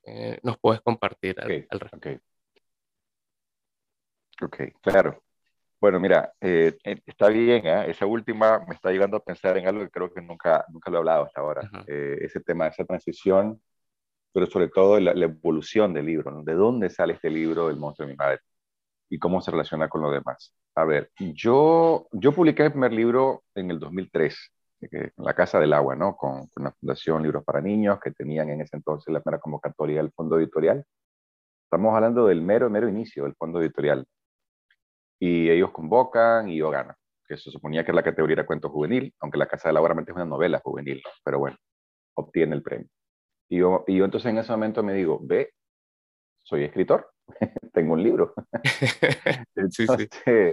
[0.05, 2.25] Eh, ¿Nos puedes compartir al, al respecto?
[4.43, 5.23] Ok, claro.
[5.83, 7.91] Bueno, mira, eh, eh, está bien, ¿eh?
[7.91, 10.97] esa última me está llevando a pensar en algo que creo que nunca, nunca lo
[10.97, 13.61] he hablado hasta ahora, ese tema, esa transición,
[14.33, 16.45] pero sobre todo la, evolución del libro, ¿no?
[16.45, 18.41] ¿De dónde sale este libro, El monstruo de mi madre?
[19.11, 20.55] Y cómo se relaciona con lo demás.
[20.77, 24.53] A ver, yo, yo publiqué el primer libro en el 2003,
[24.91, 26.17] en la Casa del Agua, ¿no?
[26.17, 29.99] Con, con la Fundación Libros para Niños, que tenían en ese entonces la primera convocatoria
[29.99, 30.85] del Fondo Editorial.
[31.65, 34.07] Estamos hablando del mero, mero inicio del Fondo Editorial
[35.23, 36.97] y ellos convocan y yo gano,
[37.29, 40.15] que se suponía que la categoría era cuento juvenil, aunque La Casa de la es
[40.17, 41.57] una novela juvenil, pero bueno,
[42.15, 42.89] obtiene el premio.
[43.49, 45.53] Y yo, y yo entonces en ese momento me digo, ve,
[46.43, 47.09] soy escritor,
[47.73, 48.35] tengo un libro.
[49.55, 50.53] entonces, Sí,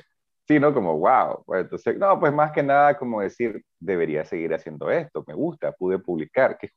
[0.57, 0.73] ¿no?
[0.73, 1.43] Como, wow.
[1.45, 5.71] Pues, entonces, no, pues más que nada como decir, debería seguir haciendo esto, me gusta,
[5.73, 6.71] pude publicar, que,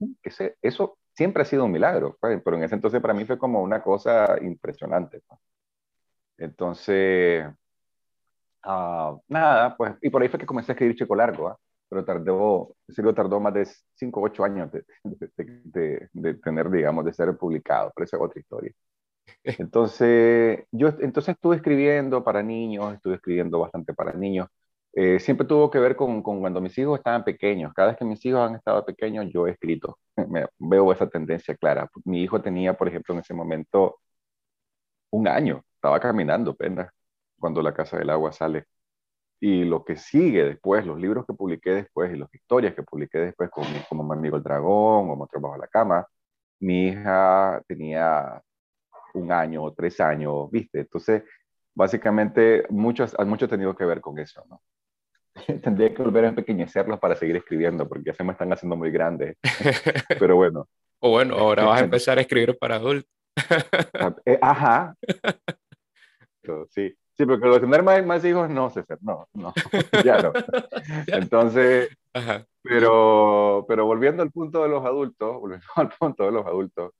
[0.60, 3.62] eso siempre ha sido un milagro, pues, pero en ese entonces para mí fue como
[3.62, 5.22] una cosa impresionante.
[5.26, 5.40] Pues.
[6.38, 7.46] Entonces,
[8.64, 11.58] uh, nada, pues, y por ahí fue que comencé a escribir Chico Largo, ¿ah?
[11.88, 17.36] pero tardó, lo tardó más de 5 o 8 años de, tener, digamos, de ser
[17.36, 18.72] publicado, pero esa es otra historia.
[19.44, 24.48] Entonces, yo entonces estuve escribiendo para niños, estuve escribiendo bastante para niños.
[24.94, 27.72] Eh, siempre tuvo que ver con, cuando mis hijos estaban pequeños.
[27.74, 29.98] Cada vez que mis hijos han estado pequeños, yo he escrito.
[30.58, 31.88] Veo esa tendencia clara.
[32.04, 34.00] Mi hijo tenía, por ejemplo, en ese momento
[35.10, 35.64] un año.
[35.74, 36.90] Estaba caminando apenas
[37.38, 38.66] cuando La Casa del Agua sale.
[39.40, 43.18] Y lo que sigue después, los libros que publiqué después y las historias que publiqué
[43.18, 46.06] después, como, como Mi amigo el dragón, como Otro bajo la cama,
[46.60, 48.42] mi hija tenía
[49.14, 50.80] un año o tres años, ¿viste?
[50.80, 51.22] Entonces,
[51.74, 54.62] básicamente, muchos, mucho ha tenido que ver con eso, ¿no?
[55.62, 58.90] Tendría que volver a empequeñecerlos para seguir escribiendo, porque ya se me están haciendo muy
[58.90, 59.36] grandes.
[60.18, 60.68] Pero bueno.
[61.00, 63.10] O bueno, ahora vas a empezar a escribir para adultos.
[64.24, 64.94] Eh, ajá.
[66.70, 69.52] Sí, sí, porque lo de tener más, más hijos, no, César, no, no,
[70.04, 70.32] ya no.
[71.06, 71.88] Entonces,
[72.62, 76.92] pero, pero volviendo al punto de los adultos, volviendo al punto de los adultos,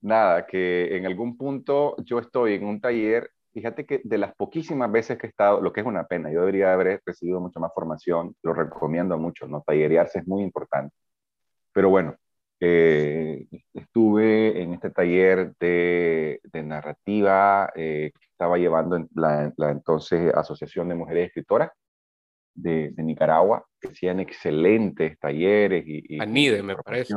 [0.00, 4.90] nada, que en algún punto yo estoy en un taller, fíjate que de las poquísimas
[4.90, 7.72] veces que he estado, lo que es una pena, yo debería haber recibido mucha más
[7.74, 9.62] formación, lo recomiendo mucho, ¿no?
[9.66, 10.94] Tallerearse es muy importante.
[11.72, 12.16] Pero bueno,
[12.60, 20.88] eh, estuve en este taller de, narrativa eh, que estaba llevando la, la, entonces Asociación
[20.88, 21.70] de Mujeres Escritoras
[22.54, 26.16] de, Nicaragua, que hacían excelentes talleres y...
[26.16, 27.14] y Anide, me parece.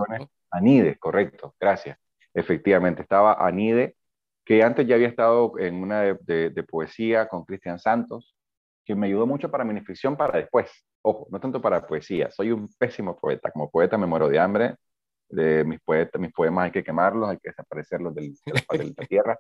[0.51, 1.97] Anide, correcto, gracias.
[2.33, 3.95] Efectivamente, estaba Anide,
[4.45, 8.35] que antes ya había estado en una de, poesía con Cristian Santos,
[8.85, 9.79] que me ayudó mucho para mi
[10.17, 10.69] para después.
[11.01, 13.51] Ojo, no tanto para poesía, soy un pésimo poeta.
[13.51, 14.75] Como poeta me muero de hambre,
[15.29, 19.39] de mis, poetas, mis poemas hay que quemarlos, hay que desaparecerlos del, de la tierra.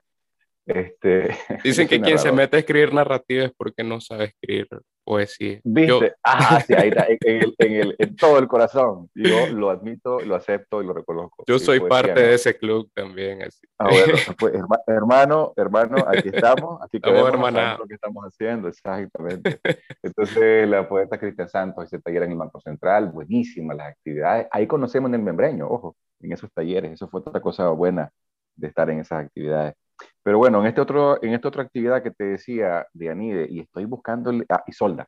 [0.65, 4.67] Este, Dicen que quien se mete a escribir narrativa es porque no sabe escribir
[5.03, 5.59] poesía.
[5.63, 6.13] ¿Viste?
[6.23, 9.09] ah, sí, ahí está, en, todo el corazón.
[9.13, 11.43] Yo lo admito, lo acepto y lo reconozco.
[11.47, 13.43] Yo soy parte de ese club también.
[13.43, 13.67] Así.
[13.77, 14.53] Ah, bueno, pues,
[14.87, 16.81] hermano, hermano, aquí estamos.
[16.81, 19.59] Aquí estamos lo que estamos haciendo, exactamente.
[20.01, 24.47] Entonces, la poeta Cristian Santos, ese taller en el Banco Central, buenísima las actividades.
[24.51, 26.93] Ahí conocemos en el membreño, ojo, en esos talleres.
[26.93, 28.09] Eso fue otra cosa buena
[28.55, 29.75] de estar en esas actividades.
[30.23, 33.59] Pero bueno, en, este otro, en esta otra actividad que te decía de Anide, y
[33.59, 35.07] estoy buscando, ah, Isolda,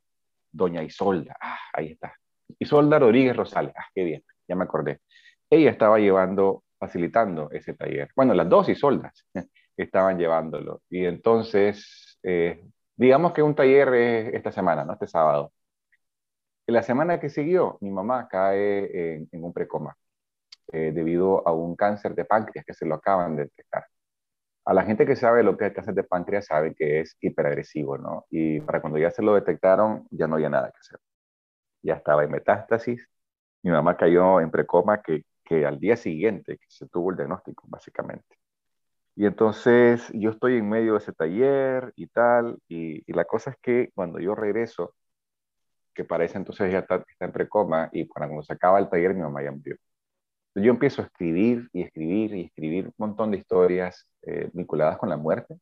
[0.52, 2.14] doña Isolda, ah, ahí está.
[2.58, 5.00] Isolda Rodríguez Rosales, ah, qué bien, ya me acordé.
[5.50, 8.10] Ella estaba llevando, facilitando ese taller.
[8.14, 9.24] Bueno, las dos Isoldas
[9.76, 10.82] estaban llevándolo.
[10.90, 12.62] Y entonces, eh,
[12.96, 14.92] digamos que un taller es esta semana, ¿no?
[14.94, 15.52] Este sábado.
[16.66, 19.96] La semana que siguió, mi mamá cae en, un precoma
[20.72, 23.84] eh, debido a un cáncer de páncreas que se lo acaban de detectar
[24.66, 27.16] a la gente que sabe lo que es el cáncer de páncreas sabe que es
[27.20, 28.26] hiperagresivo, ¿no?
[28.30, 30.98] Y para cuando ya se lo detectaron, ya no había nada que hacer.
[31.82, 33.08] Ya estaba en metástasis.
[33.62, 37.64] Mi mamá cayó en precoma que, que al día siguiente que se tuvo el diagnóstico,
[37.68, 38.36] básicamente.
[39.16, 43.56] Y entonces yo estoy en medio de ese taller y tal, y, la cosa es
[43.62, 44.94] que cuando yo regreso,
[45.94, 49.14] que para ese entonces ya está, está en precoma, y cuando se acaba el taller
[49.14, 49.76] mi mamá ya murió
[50.62, 55.08] yo empiezo a escribir y escribir y escribir un montón de historias eh, vinculadas con
[55.08, 55.56] la muerte.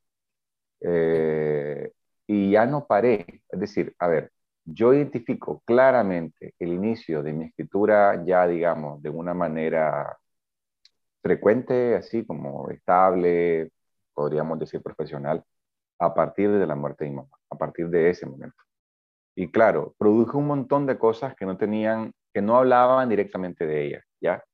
[0.81, 1.91] Eh,
[2.27, 3.43] y ya no paré.
[3.49, 4.33] Es decir, a ver,
[4.65, 10.17] yo identifico claramente el inicio de mi escritura ya, digamos, de una manera
[11.23, 13.71] frecuente, así como estable,
[14.15, 15.43] podríamos decir profesional,
[15.99, 18.57] a partir de la muerte de mi mamá, a partir de ese momento.
[19.37, 23.87] Y claro, produjo un montón de cosas que no tenían, que no hablaban directamente de
[23.87, 24.45] ella, ¿ya?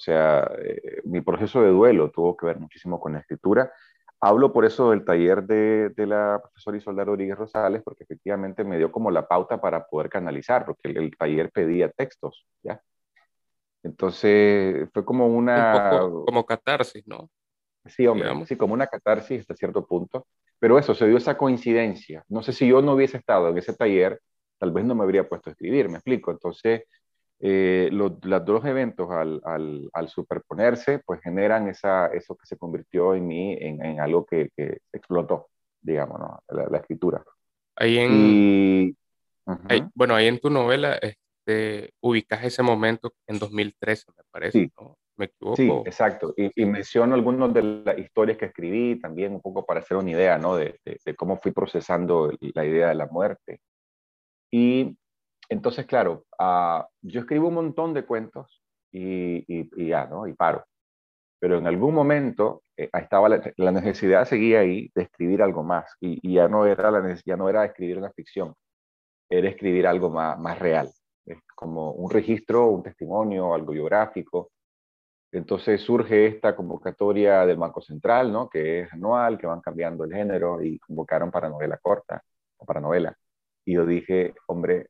[0.00, 3.70] O sea, eh, mi proceso de duelo tuvo que ver muchísimo con la escritura.
[4.18, 8.78] Hablo por eso del taller de, de la profesora Isolda Rodríguez Rosales, porque efectivamente me
[8.78, 12.80] dio como la pauta para poder canalizar, porque el, taller pedía textos, ¿ya?
[13.82, 16.00] Entonces, fue como una...
[16.00, 17.28] como catarsis, ¿no?
[17.84, 20.26] Sí, hombre, sí, como una catarsis hasta cierto punto.
[20.58, 22.24] Pero eso, se dio esa coincidencia.
[22.28, 24.18] No sé si yo no hubiese estado en ese taller,
[24.56, 26.30] tal vez no me habría puesto a escribir, me explico.
[26.30, 26.84] Entonces,
[27.42, 29.40] eh, los, dos eventos al,
[29.92, 34.50] al, superponerse, pues generan esa, eso que se convirtió en mí en, en algo que,
[34.54, 35.48] que, explotó,
[35.80, 36.42] digamos, ¿no?
[36.48, 37.24] la, escritura.
[37.76, 38.94] Ahí en,
[39.94, 44.72] bueno, ahí en tu novela este, ubicas ese momento en 2013, me parece, sí.
[44.78, 44.98] ¿no?
[45.16, 45.56] ¿Me equivoco?
[45.56, 46.34] Sí, exacto.
[46.36, 50.10] Y, y, menciono algunas de las historias que escribí también un poco para hacer una
[50.10, 50.56] idea, ¿no?
[50.56, 53.60] De, de, de cómo fui procesando la idea de la muerte
[54.50, 54.96] Y
[55.50, 60.26] entonces, claro, uh, yo escribo un montón de cuentos y, y, ya, ¿no?
[60.28, 60.64] Y paro.
[61.40, 65.92] Pero en algún momento eh, estaba la, la, necesidad seguía ahí de escribir algo más
[66.00, 68.54] y, y, ya no era la ya no era escribir una ficción,
[69.30, 70.90] era escribir algo más, más real,
[71.56, 74.52] como un registro, un testimonio, algo biográfico.
[75.32, 78.48] Entonces surge esta convocatoria del Banco Central, ¿no?
[78.48, 82.22] que es anual, que van cambiando el género y convocaron para novela corta
[82.58, 83.16] o para novela.
[83.64, 84.88] Y yo dije, hombre,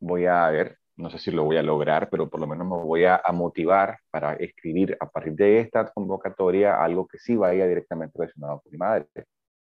[0.00, 2.76] voy a ver, no sé si lo voy a lograr, pero por lo menos me
[2.76, 7.66] voy a, a motivar para escribir a partir de esta convocatoria algo que sí vaya
[7.66, 9.06] directamente relacionado con mi madre.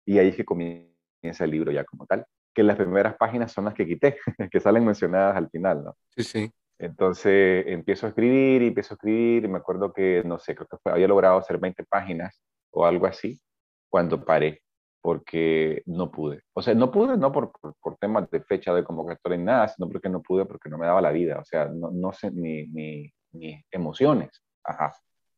[0.06, 3.66] Y ahí es que comienza el libro ya como tal, que las primeras páginas son
[3.66, 4.18] las que quité,
[4.52, 5.96] que salen mencionadas al final, ¿no?
[6.16, 6.52] Sí, sí.
[6.80, 10.68] Entonces empiezo a escribir y empiezo a escribir y me acuerdo que, no sé, creo
[10.68, 13.40] que había logrado hacer 20 páginas o algo así
[13.88, 14.62] cuando paré
[15.02, 16.44] porque no pude.
[16.54, 19.90] O sea, no pude no por, por, temas de fecha de convocatoria ni nada, sino
[19.90, 21.40] porque no pude porque no me daba la vida.
[21.40, 24.30] O sea, no, no sé, ni, ni, ni emociones
[24.64, 24.94] ajá,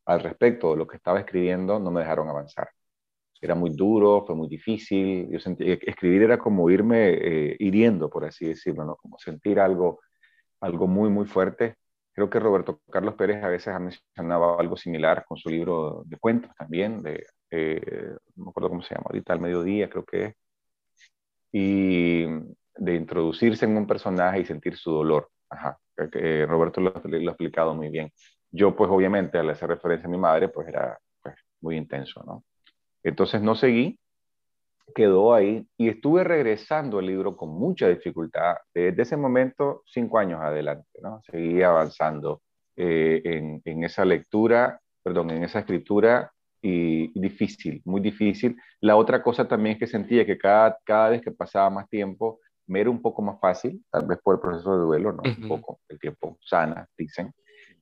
[0.06, 2.68] al respecto de lo que estaba escribiendo no me dejaron avanzar.
[3.40, 5.28] Era muy duro, fue muy difícil.
[5.30, 8.96] Yo sentí, escribir era como irme eh, hiriendo, por así decirlo, ¿no?
[8.96, 10.00] Como sentir algo
[10.64, 11.76] algo muy, muy fuerte.
[12.12, 16.16] Creo que Roberto Carlos Pérez a veces ha mencionado algo similar con su libro de
[16.16, 20.24] cuentos también, de, eh, no me acuerdo cómo se llama ahorita, al mediodía creo que
[20.24, 20.34] es,
[21.52, 22.24] y
[22.76, 25.30] de introducirse en un personaje y sentir su dolor.
[25.48, 28.10] Ajá, eh, Roberto lo, lo, ha explicado muy bien.
[28.50, 32.44] Yo, pues obviamente, al hacer referencia a mi madre, pues era pues, muy intenso, ¿no?
[33.04, 33.98] Entonces no seguí,
[34.94, 38.56] quedó ahí y estuve regresando el libro con mucha dificultad.
[38.74, 41.22] Desde ese momento, cinco años adelante, ¿no?
[41.30, 42.42] Seguí avanzando
[42.76, 46.32] eh, en, en, esa lectura, perdón, en esa escritura
[46.64, 48.56] y, difícil, muy difícil.
[48.80, 52.40] La otra cosa también es que sentía que cada, cada vez que pasaba más tiempo
[52.66, 55.22] me era un poco más fácil, tal vez por el proceso de duelo, ¿no?
[55.22, 55.42] Uh -huh.
[55.42, 57.32] Un poco, el tiempo sana, dicen.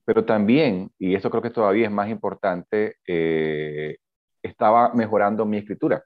[0.04, 3.96] Pero también, y esto creo que todavía es más importante, eh,
[4.42, 6.04] estaba mejorando mi escritura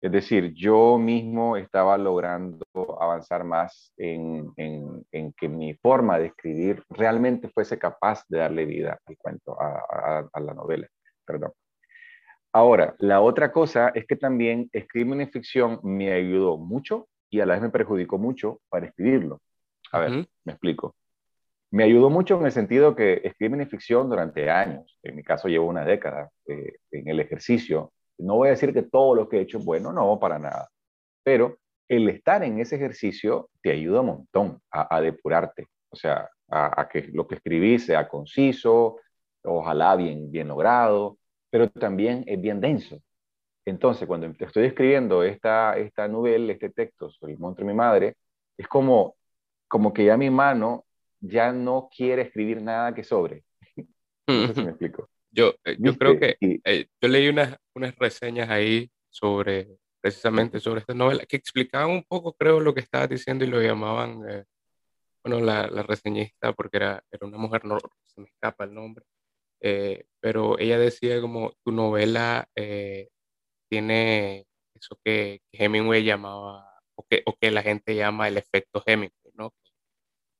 [0.00, 2.64] es decir, yo mismo estaba logrando
[3.00, 8.66] avanzar más en, en, en, que mi forma de escribir realmente fuese capaz de darle
[8.66, 10.86] vida al cuento, a, a, a la novela.
[11.24, 11.52] Perdón.
[12.56, 17.46] Ahora, la otra cosa es que también escribir una ficción me ayudó mucho y a
[17.46, 19.40] la vez me perjudicó mucho para escribirlo.
[19.92, 20.28] A ver, uh -huh.
[20.44, 20.94] me explico.
[21.70, 24.98] Me ayudó mucho en el sentido que escribí una ficción durante años.
[25.02, 28.82] En mi caso llevo una década eh, en el ejercicio no voy a decir que
[28.82, 30.70] todo lo que he hecho es bueno, no, para nada.
[31.22, 35.66] Pero el estar en ese ejercicio te ayuda un montón a, a depurarte.
[35.90, 38.96] O sea, a, a, que lo que escribí sea conciso,
[39.44, 41.18] ojalá bien, bien logrado,
[41.56, 43.00] pero también es bien denso.
[43.64, 48.16] Entonces, cuando estoy escribiendo esta, esta novela, este texto sobre el monstruo de mi madre,
[48.58, 49.16] es como,
[49.66, 50.84] como que ya mi mano
[51.18, 53.42] ya no quiere escribir nada que sobre.
[54.26, 55.08] No sé si me explico.
[55.30, 60.80] Yo, eh, yo creo que eh, yo leí unas, unas reseñas ahí sobre, precisamente sobre
[60.80, 64.44] esta novela, que explicaban un poco, creo, lo que estabas diciendo y lo llamaban, eh,
[65.24, 69.06] bueno, la, la, reseñista, porque era, era una mujer, no se me escapa el nombre,
[69.60, 73.08] eh, pero ella decía como tu novela eh,
[73.70, 79.32] tiene eso que, Hemingway llamaba, o que, o que la gente llama el efecto Hemingway,
[79.34, 79.52] ¿no?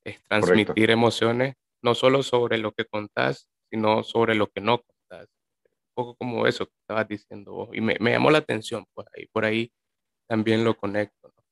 [0.04, 0.92] Es transmitir Correcto.
[0.92, 5.28] emociones, no solo sobre lo que contás, sino sobre lo que no contás.
[5.64, 7.70] Un poco como eso que estabas diciendo vos.
[7.72, 9.72] Y me, me llamó la atención, pues ahí, por ahí
[10.28, 11.32] también lo conecto.
[11.36, 11.44] ¿no?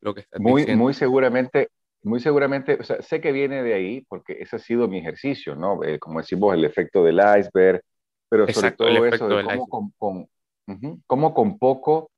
[0.00, 0.82] Lo que estás muy, diciendo.
[0.82, 1.70] Muy seguramente,
[2.02, 5.54] muy seguramente, o sea, sé que viene de ahí porque ese ha sido mi ejercicio,
[5.54, 5.82] ¿no?
[5.84, 7.82] Eh, como decimos, el efecto del iceberg,
[8.28, 10.26] pero Exacto, sobre todo eso de cómo con, con, uh
[10.66, 12.10] -huh, cómo con poco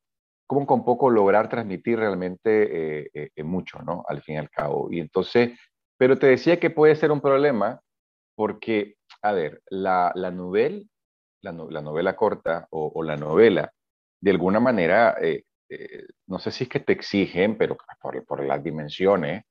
[0.47, 4.05] cómo con poco lograr transmitir realmente eh, eh, mucho, ¿no?
[4.07, 4.88] Al fin y al cabo.
[4.92, 5.59] Y entonces,
[5.97, 7.81] pero te decía que puede ser un problema
[8.35, 10.90] porque, a ver, la, la, novel,
[11.42, 13.73] la, no, la novela corta o, o, la novela,
[14.21, 18.45] de alguna manera, eh, eh, no sé si es que te exigen, pero por, por,
[18.45, 19.45] las dimensiones,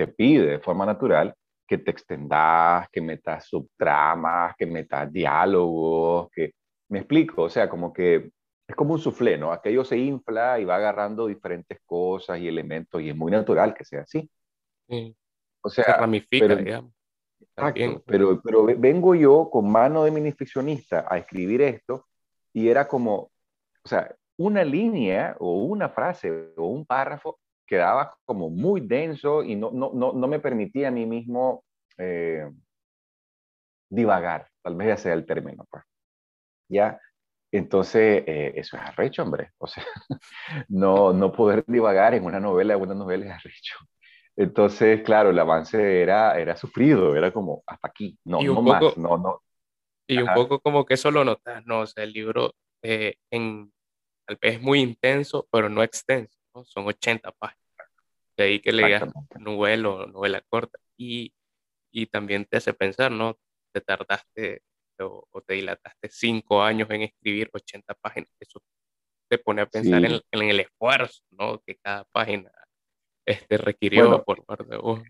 [0.00, 1.34] te pide de forma natural
[1.68, 6.54] que te extendas, que metas subtramas, que metas diálogos, que...
[6.88, 8.32] Me explico, o sea, como que
[8.66, 9.52] es como un suflé, ¿no?
[9.52, 13.84] Aquello se infla y va agarrando diferentes cosas y elementos y es muy natural que
[13.84, 14.28] sea así.
[14.88, 15.14] Sí.
[15.60, 16.92] O sea, se ramifica, pero, digamos.
[17.40, 22.06] Exacto, pero, pero vengo yo con mano de minificcionista a escribir esto
[22.54, 23.30] y era como,
[23.84, 27.38] o sea, una línea o una frase o un párrafo
[27.70, 31.62] quedaba como muy denso y no, no, no, no me permitía a mí mismo
[31.96, 32.50] eh,
[33.88, 35.64] divagar, tal vez ese sea el término.
[35.70, 35.84] Pues.
[36.68, 37.00] ¿Ya?
[37.52, 39.52] Entonces, eh, eso es arrecho, hombre.
[39.58, 39.84] O sea,
[40.68, 43.76] no, no poder divagar en una novela, una novela es arrecho.
[44.36, 49.16] Entonces, claro, el avance era, era sufrido, era como hasta aquí, no, no más, no,
[49.16, 49.42] no.
[50.08, 51.80] Y un poco como que eso lo notas, ¿no?
[51.80, 53.72] O sea, el libro eh, en,
[54.26, 56.64] tal vez es muy intenso, pero no extenso, ¿no?
[56.64, 57.59] Son 80 páginas.
[58.40, 59.04] De ahí que leas
[59.38, 60.78] novela o novela corta.
[60.96, 61.34] Y,
[61.92, 63.38] y también te hace pensar, ¿no?
[63.70, 64.62] Te tardaste
[64.98, 68.30] o, te dilataste cinco años en escribir 80 páginas.
[68.40, 68.62] Eso
[69.28, 71.60] te pone a pensar en, en, el esfuerzo, ¿no?
[71.66, 72.50] Que cada página
[73.26, 75.02] este, requirió por parte de vos.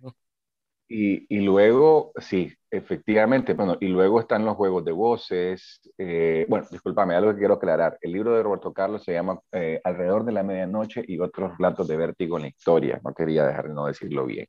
[0.93, 5.81] Y, y, luego, sí, efectivamente, bueno, y luego están los juegos de voces.
[5.97, 7.97] Eh, bueno, discúlpame, algo que quiero aclarar.
[8.01, 11.87] El libro de Roberto Carlos se llama eh, Alrededor de la Medianoche y otros relatos
[11.87, 13.01] de vértigo en la historia.
[13.05, 14.49] No quería dejar de no decirlo bien.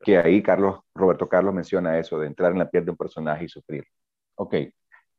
[0.00, 3.44] Que ahí Carlos, Roberto Carlos menciona eso de entrar en la piel de un personaje
[3.44, 3.84] y sufrir.
[4.34, 4.56] Ok,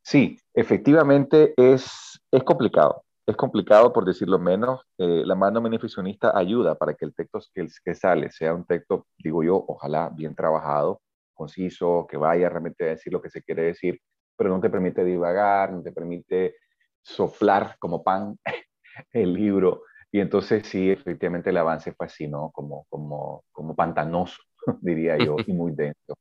[0.02, 4.82] sí, efectivamente es, es complicado es complicado por decirlo menos.
[4.98, 9.44] Eh, la mano beneficionista ayuda para que el texto que, sale sea un texto, digo
[9.44, 11.02] yo, ojalá bien trabajado,
[11.34, 14.00] conciso, que vaya realmente a decir lo que se quiere decir,
[14.36, 16.56] pero no te permite divagar, no te permite
[17.02, 18.38] soplar como pan
[19.14, 19.84] el libro.
[20.12, 22.52] Y entonces sí, efectivamente el avance fue así, ¿no?
[22.52, 24.42] Como, como, como pantanoso,
[24.82, 26.16] diría yo, y muy denso.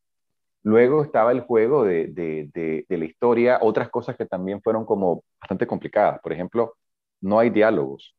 [0.63, 2.51] Luego estaba el juego de, de,
[2.87, 6.21] de, la historia, otras cosas que también fueron como bastante complicadas.
[6.21, 6.75] Por ejemplo,
[7.21, 8.15] no hay diálogos.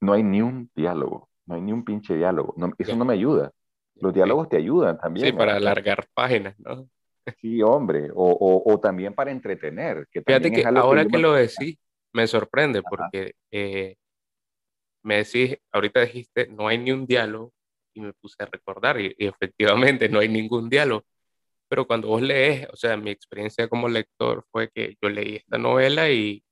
[0.00, 1.28] No hay ni un diálogo.
[1.46, 2.54] No hay ni un pinche diálogo.
[2.78, 3.52] eso no me ayuda.
[3.96, 5.26] Los diálogos te ayudan también.
[5.26, 6.88] Sí, para alargar páginas, ¿no?
[7.40, 8.10] Sí, hombre.
[8.14, 10.06] O, también para entretener.
[10.10, 11.78] Que Fíjate que ahora que, lo decís,
[12.12, 13.96] me sorprende porque eh,
[15.02, 17.52] me decís, ahorita dijiste, no hay ni un diálogo
[17.94, 21.04] y me puse a recordar y, y, efectivamente no hay ningún diálogo.
[21.68, 25.58] Pero cuando vos lees, o sea, mi experiencia como lector fue que yo leí esta
[25.58, 26.44] novela y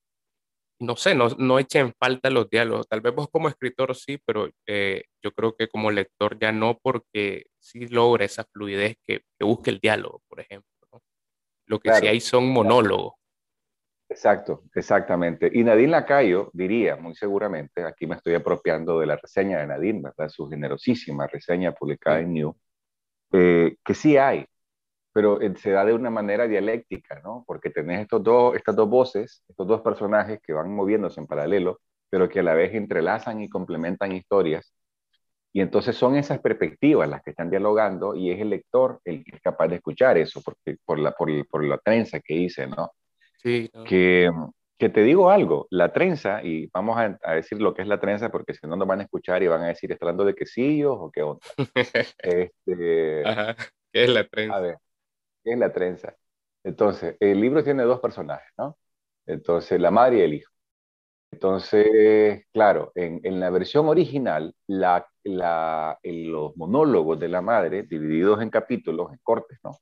[0.82, 2.88] no sé, no, no echen falta los diálogos.
[2.88, 6.78] Tal vez vos como escritor sí, pero eh, yo creo que como lector ya no,
[6.82, 10.68] porque sí logra esa fluidez que, que busque el diálogo, por ejemplo.
[11.66, 13.14] Lo que sí hay son monólogos.
[14.08, 15.50] Exacto, exactamente.
[15.54, 20.02] Y Nadine Lacayo diría, muy seguramente, aquí me estoy apropiando de la reseña de Nadine,
[20.02, 20.28] ¿verdad?
[20.28, 22.56] Su generosísima reseña publicada en New,
[23.32, 24.44] eh, que sí hay,
[25.12, 27.44] pero se da de una manera dialéctica, ¿no?
[27.46, 31.80] Porque tenés estos dos, estas dos voces, estos dos personajes que van moviéndose en paralelo,
[32.08, 34.74] pero que a la vez entrelazan y complementan historias.
[35.52, 39.36] Y entonces son esas perspectivas las que están dialogando y es el lector el que
[39.36, 42.92] es capaz de escuchar eso, porque, por, la, por, por la trenza que hice, ¿no?
[43.42, 43.70] Sí.
[43.86, 44.30] Que,
[44.78, 48.00] que te digo algo, la trenza, y vamos a, a, decir lo que es la
[48.00, 50.34] trenza, porque si no nos van a escuchar y van a decir, ¿está hablando de
[50.34, 51.40] quesillos o qué onda?
[52.22, 53.54] este, Ajá.
[53.92, 54.56] ¿Qué es la trenza?
[54.56, 54.78] A ver,
[55.45, 56.14] es la trenza.
[56.64, 58.78] Entonces, el libro tiene dos personajes, ¿no?
[59.26, 60.51] Entonces, la madre y el hijo.
[61.32, 68.43] Entonces, claro, en, en la versión original, la, la, los monólogos de la madre, divididos
[68.43, 69.72] en capítulos, en cortes, ¿no?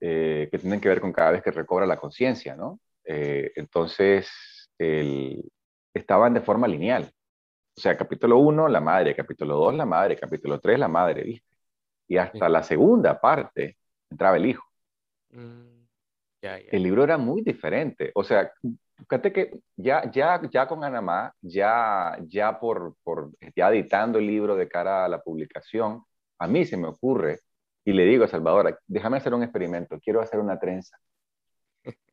[0.00, 2.80] Eh, que tienen que ver con cada vez que recobra la conciencia, ¿no?
[3.04, 4.30] Eh, entonces,
[4.78, 5.50] el,
[5.94, 7.10] estaban de forma lineal.
[7.76, 11.46] O sea, capítulo 1, la madre, capítulo 2, la madre, capítulo 3, la madre, ¿viste?
[12.08, 13.78] Y hasta la segunda parte
[14.10, 14.64] entraba el hijo.
[15.30, 15.78] Mm,
[16.42, 18.10] el libro era muy diferente.
[18.14, 18.50] O sea,
[18.96, 24.56] fíjate que ya, ya, ya con Anamá, ya, ya por, por, ya editando el libro
[24.56, 26.04] de cara a la publicación,
[26.38, 27.40] a mí se me ocurre,
[27.84, 30.96] y le digo a Salvador, déjame hacer un experimento, quiero hacer una trenza.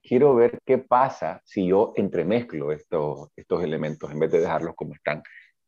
[0.01, 4.93] Quiero ver qué pasa si yo entremezclo estos, estos elementos en vez de dejarlos como
[4.93, 5.21] están.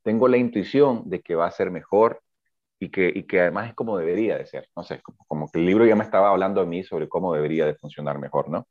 [0.04, 2.22] Tengo la intuición de que va a ser mejor
[2.80, 4.70] y que, y que además es como debería de ser.
[4.76, 7.34] No sé, como, como, que el libro ya me estaba hablando a mí sobre cómo
[7.34, 8.68] debería de funcionar mejor, ¿no?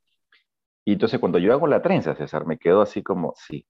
[0.85, 3.65] Y entonces cuando yo hago la trenza, César, me quedo así como, sí,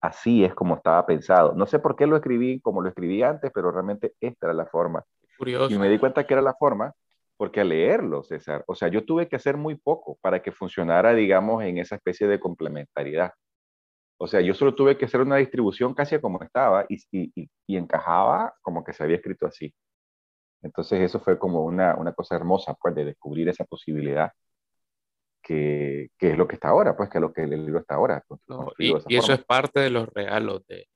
[0.00, 1.54] así es como estaba pensado.
[1.54, 4.66] No sé por qué lo escribí como lo escribí antes, pero realmente esta era la
[4.66, 5.02] forma.
[5.38, 5.74] Curioso.
[5.74, 6.92] Y me di cuenta que era la forma
[7.36, 11.14] porque al leerlo, César, o sea, yo tuve que hacer muy poco para que funcionara,
[11.14, 13.32] digamos, en esa especie de complementariedad.
[14.18, 17.76] O sea, yo solo tuve que hacer una distribución casi como estaba y, y, y,
[17.76, 19.74] encajaba como que se había escrito así.
[20.62, 24.32] Entonces eso fue como una, una cosa hermosa, pues, de descubrir esa posibilidad
[25.42, 27.96] que, que, es lo que está ahora, pues, que es lo que el libro está
[27.96, 28.24] ahora.
[28.48, 30.88] No, y, y eso es parte de los regalos de,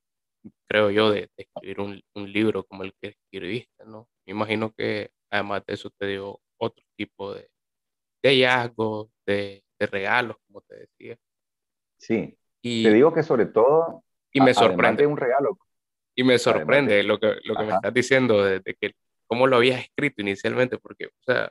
[0.67, 4.09] creo yo, de, escribir un, un, libro como el que escribiste, ¿no?
[4.27, 7.51] Me imagino que además de eso te dio otro tipo de,
[8.23, 11.17] de hallazgos, de, de regalos, como te decía.
[11.99, 14.05] Sí, y, Te digo que sobre todo...
[14.33, 15.07] Y me sorprende.
[15.07, 15.59] un regalo.
[16.15, 18.93] Y me sorprende lo que, lo que me estás diciendo de, que
[19.27, 21.51] cómo lo habías escrito inicialmente, porque, o sea,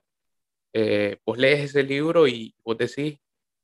[0.73, 3.19] eh, vos lees ese libro y vos decís,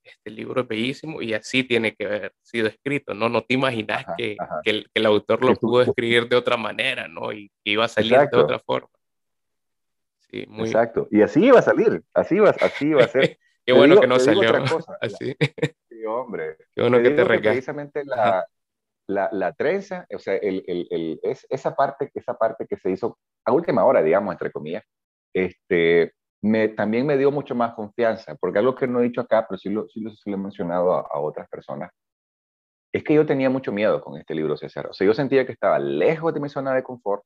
[0.05, 3.29] este libro es bellísimo y así tiene que haber sido escrito, ¿no?
[3.29, 7.31] No te imaginas que, que, el, autor lo pudo escribir de otra manera, ¿no?
[7.31, 8.89] Y que iba a salir de otra forma.
[10.29, 10.67] Sí, muy...
[10.67, 11.07] Exacto.
[11.11, 13.37] Y así iba a salir, así iba, así iba a ser.
[13.65, 14.51] Qué bueno que no salió
[15.01, 15.35] así.
[16.05, 16.57] Sí, hombre.
[16.75, 18.45] Qué bueno que te Precisamente la,
[19.07, 22.91] la, la, trenza, o sea, el, el, el, es, esa, parte, esa parte que se
[22.91, 24.83] hizo a última hora, digamos, entre comillas,
[25.33, 29.45] este, me, también me dio mucho más confianza, porque algo que no he dicho acá,
[29.47, 31.91] pero sí lo, sí lo, he mencionado a, otras personas,
[32.93, 34.87] es que yo tenía mucho miedo con este libro, César.
[34.87, 37.23] O sea, yo sentía que estaba lejos de mi zona de confort,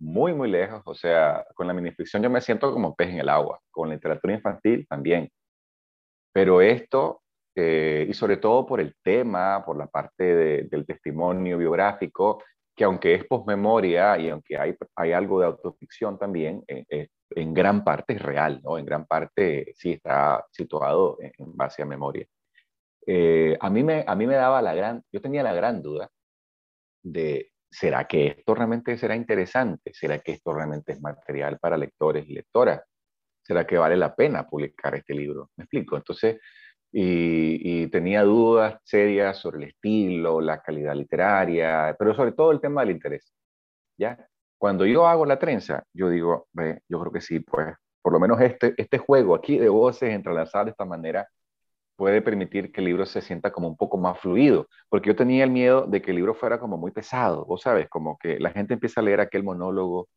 [0.00, 0.82] muy, muy lejos.
[0.86, 3.96] O sea, con la minificción yo me siento como pez en el agua, con la
[3.96, 5.28] literatura infantil también.
[6.32, 7.22] Pero esto,
[7.54, 12.42] eh, y sobre todo por el tema, por la parte del testimonio biográfico,
[12.80, 17.52] que aunque es posmemoria y aunque hay, hay algo de autoficción también, eh, eh, en
[17.52, 18.78] gran parte es real, ¿no?
[18.78, 22.26] En gran parte sí está situado en, base a memoria.
[23.06, 26.10] Eh, a, mí me, a mí me daba la gran, yo tenía la gran duda
[27.02, 29.92] de, ¿será que esto realmente será interesante?
[29.92, 32.82] ¿Será que esto realmente es material para lectores y lectoras?
[33.42, 35.50] ¿Será que vale la pena publicar este libro?
[35.56, 35.96] ¿Me explico?
[35.96, 36.38] Entonces,
[36.92, 42.82] y, tenía dudas serias sobre el estilo, la calidad literaria, pero sobre todo el tema
[42.82, 43.32] del interés.
[43.98, 44.18] ¿ya?
[44.58, 48.20] Cuando yo hago la trenza, yo digo, ve, yo creo que sí, pues por lo
[48.20, 51.28] menos este, este juego aquí de voces entrelazadas de esta manera
[51.96, 55.44] puede permitir que el libro se sienta como un poco más fluido, porque yo tenía
[55.44, 58.50] el miedo de que el libro fuera como muy pesado, vos sabes, como que la
[58.52, 60.08] gente empieza a leer aquel monólogo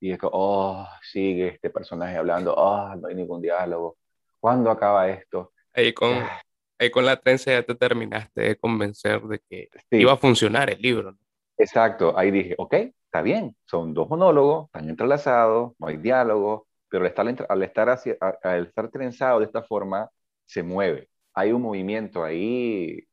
[0.00, 3.96] y es como, oh, sigue este personaje hablando, oh, no hay ningún diálogo,
[4.40, 5.52] ¿cuándo acaba esto?
[5.74, 6.40] Ahí con, ah.
[6.78, 10.80] ahí con la trenza ya te terminaste de convencer de que iba a funcionar el
[10.80, 11.16] libro.
[11.56, 17.04] Exacto, ahí dije, ok, está bien, son dos monólogos, están entrelazados, no hay diálogo, pero
[17.04, 18.00] al estar, al estar,
[18.42, 20.10] al estar trenzado de esta forma,
[20.44, 21.08] se mueve.
[21.34, 23.06] Hay un movimiento ahí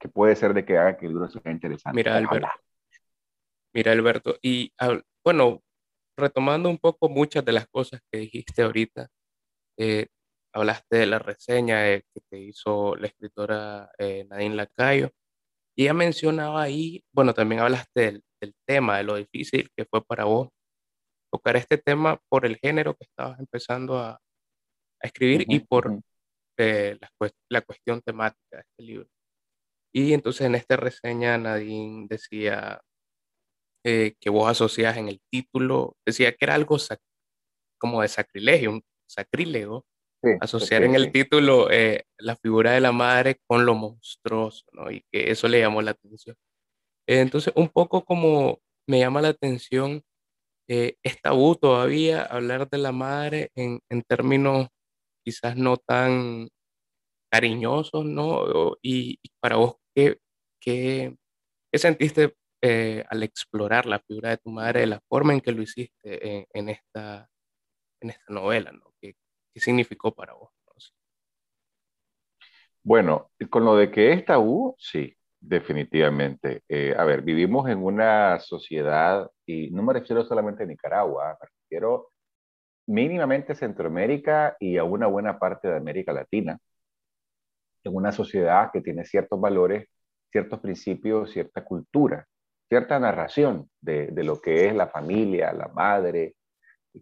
[0.00, 1.96] que puede ser de que haga que el libro sea interesante.
[1.96, 2.48] Mira, Alberto.
[3.72, 4.36] Mira, Alberto.
[4.42, 4.72] Y
[5.22, 5.62] bueno,
[6.16, 9.08] retomando un poco muchas de las cosas que dijiste ahorita,
[9.76, 10.08] eh,
[10.52, 15.10] hablaste de la reseña que te hizo la escritora eh, Nadine Lacayo.
[15.76, 20.04] Y ella mencionaba ahí, bueno, también hablaste del, el tema, de lo difícil que fue
[20.04, 20.48] para vos
[21.32, 24.20] tocar este tema por el género que estabas empezando a,
[25.04, 26.00] escribir y por
[26.56, 26.96] eh,
[27.48, 29.08] la, cuestión temática de este libro.
[29.92, 32.80] Y entonces en esta reseña Nadine decía
[33.84, 36.76] eh, que vos asocias en el título, decía que era algo
[37.78, 39.84] como de sacrilegio, un sacrílego,
[40.40, 44.90] asociar en el título eh, la figura de la madre con lo monstruoso, ¿no?
[44.90, 46.36] Y que eso le llamó la atención.
[47.06, 50.02] Entonces, un poco como me llama la atención,
[50.68, 54.68] eh, es tabú todavía hablar de la madre en, términos
[55.24, 56.48] quizás no tan
[57.30, 58.76] cariñosos, ¿no?
[58.82, 60.18] Y, para vos, ¿qué,
[60.60, 61.16] qué,
[61.74, 65.62] sentiste eh, al explorar la figura de tu madre, de la forma en que lo
[65.62, 67.28] hiciste en, esta,
[68.00, 68.92] en esta novela, ¿no?
[69.00, 69.14] ¿Qué,
[69.52, 70.50] qué significó para vos?
[72.84, 75.16] Bueno, con lo de que es tabú, sí.
[75.42, 76.62] Definitivamente.
[76.68, 81.48] Eh, a ver, vivimos en una sociedad, y no me refiero solamente a Nicaragua, me
[81.48, 82.10] refiero
[82.86, 86.58] mínimamente a Centroamérica y a una buena parte de América Latina,
[87.84, 89.88] en una sociedad que tiene ciertos valores,
[90.30, 92.26] ciertos principios, cierta cultura,
[92.68, 96.36] cierta narración de, lo que es la familia, la madre,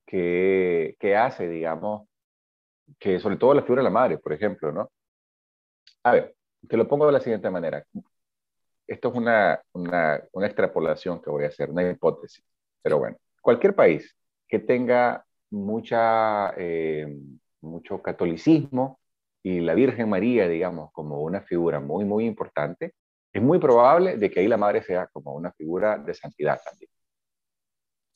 [0.07, 2.09] que, que hace, digamos,
[2.99, 4.91] que sobre todo la figura de la madre, por ejemplo, ¿no?
[6.03, 6.35] A ver,
[6.69, 7.85] te lo pongo de la siguiente manera
[8.91, 12.45] esto es una, una, una, extrapolación que voy a hacer, una hipótesis.
[12.83, 14.17] Pero bueno, cualquier país
[14.49, 17.07] que tenga mucha, eh,
[17.61, 18.99] mucho catolicismo
[19.45, 22.95] y la Virgen María, digamos, como una figura muy, muy importante,
[23.33, 26.90] es muy probable de que ahí la madre sea como una figura de santidad también.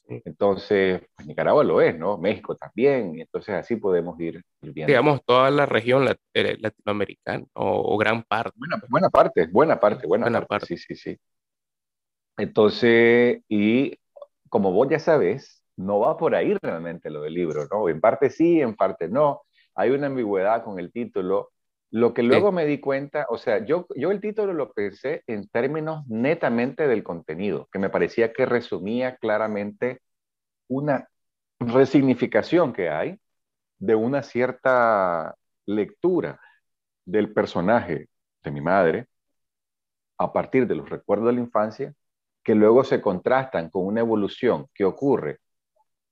[0.06, 2.18] Entonces, pues Nicaragua lo es, ¿no?
[2.18, 4.86] México también, y entonces así podemos ir, viendo.
[4.86, 8.52] Digamos, toda la región eh, latinoamericana, o, gran parte.
[8.56, 10.46] Buena, buena parte, buena parte, buena, parte.
[10.46, 10.66] parte.
[10.66, 11.18] Sí, sí, sí.
[12.36, 13.98] Entonces, y
[14.48, 17.88] como vos ya sabes, no va por ahí realmente lo del libro, ¿no?
[17.88, 19.42] En parte sí, en parte no.
[19.74, 21.50] Hay una ambigüedad con el título.
[21.94, 25.46] Lo que luego me di cuenta, o sea, yo, yo el título lo pensé en
[25.46, 30.00] términos netamente del contenido, que me parecía que resumía claramente
[30.66, 31.08] una
[31.60, 33.20] resignificación que hay
[33.78, 35.36] de una cierta
[35.66, 36.40] lectura
[37.04, 38.08] del personaje
[38.42, 39.06] de mi madre
[40.18, 41.94] a partir de los recuerdos de la infancia,
[42.42, 45.38] que luego se contrastan con una evolución que ocurre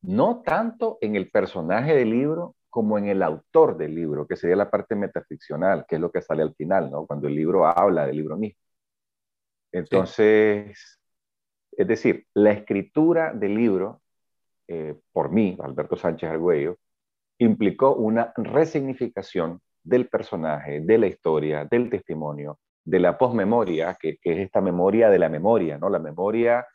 [0.01, 4.57] no tanto en el personaje del libro como en el autor del libro, que sería
[4.57, 7.07] la parte metaficcional, que es lo que sale al final, ¿no?
[7.07, 8.59] Cuando el libro habla del libro mismo.
[9.71, 10.99] Entonces,
[11.71, 14.01] es decir, la escritura del libro,
[14.69, 16.79] eh, por mí, Alberto Sánchez Argüello,
[17.37, 24.33] implicó una resignificación del personaje, de la historia, del testimonio, de la posmemoria, que, que
[24.33, 25.91] es esta memoria de la memoria, ¿no?
[25.91, 26.67] La memoria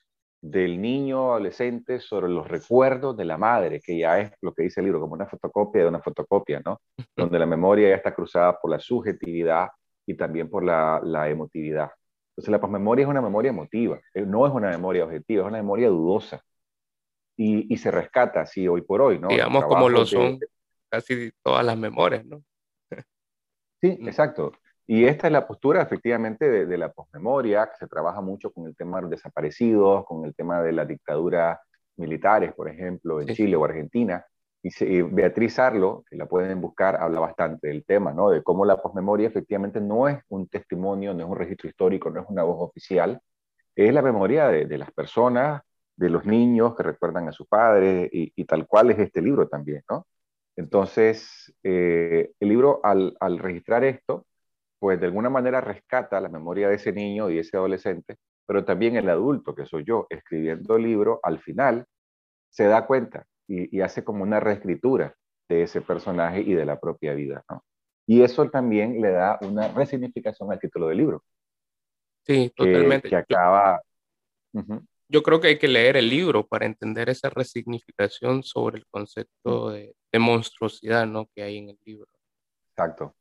[0.42, 4.82] del niño adolescente sobre los recuerdos de la madre, que ya es lo que dice
[4.82, 6.82] el libro, como una fotocopia de una fotocopia, ¿no?
[7.16, 9.70] Donde la memoria ya está cruzada por la subjetividad
[10.06, 11.90] y también por la, la emotividad.
[12.32, 15.58] Entonces la posmemoria es una memoria emotiva, eh, no es una memoria objetiva, es una
[15.58, 16.42] memoria dudosa.
[17.36, 19.28] Y, y se rescata así hoy por hoy, ¿no?
[19.28, 20.40] Digamos como lo son
[20.90, 22.44] casi todas las memorias, ¿no?
[23.82, 24.08] Sí, mm.
[24.08, 24.54] exacto.
[24.90, 28.76] Y esta es la postura efectivamente de, la posmemoria, que se trabaja mucho con el
[28.76, 31.60] tema de los desaparecidos, con el tema de la dictadura
[31.98, 34.26] militares, por ejemplo, en Chile o Argentina.
[34.64, 38.30] Y, Beatriz Arlo, que la pueden buscar, habla bastante del tema, ¿no?
[38.30, 42.22] De cómo la posmemoria efectivamente no es un testimonio, no es un registro histórico, no
[42.22, 43.22] es una voz oficial,
[43.76, 45.62] es la memoria de, las personas,
[45.98, 49.48] de los niños que recuerdan a su padre y, y, tal cual es este libro
[49.50, 50.08] también, ¿no?
[50.56, 54.26] Entonces, eh, el libro al, al registrar esto,
[54.80, 58.96] pues de alguna manera rescata la memoria de ese niño y ese adolescente, pero también
[58.96, 61.86] el adulto, que soy yo, escribiendo el libro, al final
[62.50, 65.16] se da cuenta y, hace como una reescritura
[65.50, 67.44] de ese personaje y de la propia vida.
[67.50, 67.64] ¿no?
[68.06, 71.24] Y eso también le da una resignificación al título del libro.
[72.26, 73.10] Sí, totalmente.
[73.10, 73.82] Que acaba...
[75.10, 79.70] Yo creo que hay que leer el libro para entender esa resignificación sobre el concepto
[79.70, 81.30] de, de monstruosidad ¿no?
[81.34, 82.10] que hay en el libro.
[82.78, 83.16] Exacto.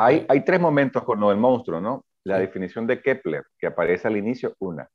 [0.00, 2.06] hay, hay tres momentos con lo del monstruo, ¿no?
[2.24, 4.88] La definición de Kepler, que aparece al inicio, una.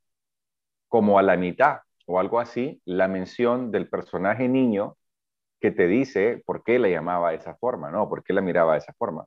[0.88, 4.98] Como a la mitad o algo así, la mención del personaje niño
[5.60, 8.10] que te dice por qué la llamaba de esa forma, ¿no?
[8.10, 9.26] ¿Por qué la miraba de esa forma?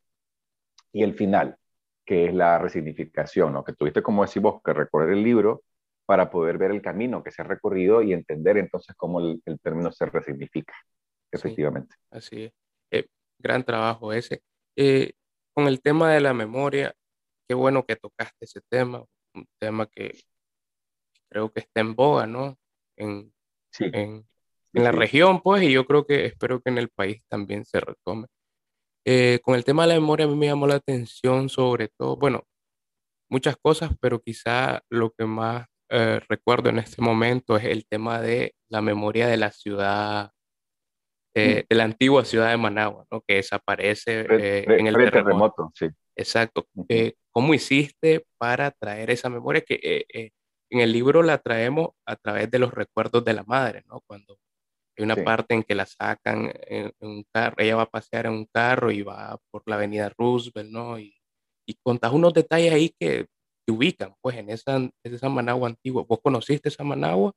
[0.92, 1.56] Y el final,
[2.04, 3.62] que es la resignificación, ¿no?
[3.62, 5.62] Que tuviste, como decís vos, que recorrer el libro
[6.04, 9.92] para poder ver el camino que se ha recorrido y entender entonces cómo el, término
[9.92, 10.74] se resignifica,
[11.30, 11.94] efectivamente.
[12.10, 12.52] así es.
[12.90, 13.06] Eh,
[13.38, 14.42] gran trabajo ese.
[14.76, 15.12] Eh,
[15.54, 16.94] con el tema de la memoria,
[17.48, 19.04] qué bueno que tocaste ese tema,
[19.34, 20.20] un tema que
[21.28, 22.58] creo que está en boga, ¿no?
[22.96, 23.32] En,
[23.78, 24.26] en,
[24.72, 28.28] la región, pues, y yo creo que espero que en el país también se retome.
[29.04, 32.16] Eh, con el tema de la memoria, a mí me llamó la atención sobre todo,
[32.16, 32.44] bueno,
[33.28, 38.20] muchas cosas, pero quizá lo que más eh, recuerdo en este momento es el tema
[38.20, 40.32] de la memoria de la ciudad
[41.34, 43.20] eh, de la antigua ciudad de Managua, ¿no?
[43.20, 45.70] que desaparece eh, en el terremoto.
[45.74, 45.86] Sí.
[46.16, 46.66] Exacto.
[46.88, 49.60] Eh, ¿Cómo hiciste para traer esa memoria?
[49.60, 50.06] Que
[50.70, 54.02] en el libro la traemos a través de los recuerdos de la madre, ¿no?
[54.06, 54.38] Cuando
[54.98, 58.32] hay una parte en que la sacan en, un carro, ella va a pasear en
[58.32, 60.98] un carro y va por la avenida Roosevelt, ¿no?
[60.98, 61.14] Y,
[61.66, 63.26] y contás unos detalles ahí que
[63.64, 66.04] te ubican, pues, en esa, en esa Managua antigua.
[66.06, 67.32] ¿Vos conociste esa Managua?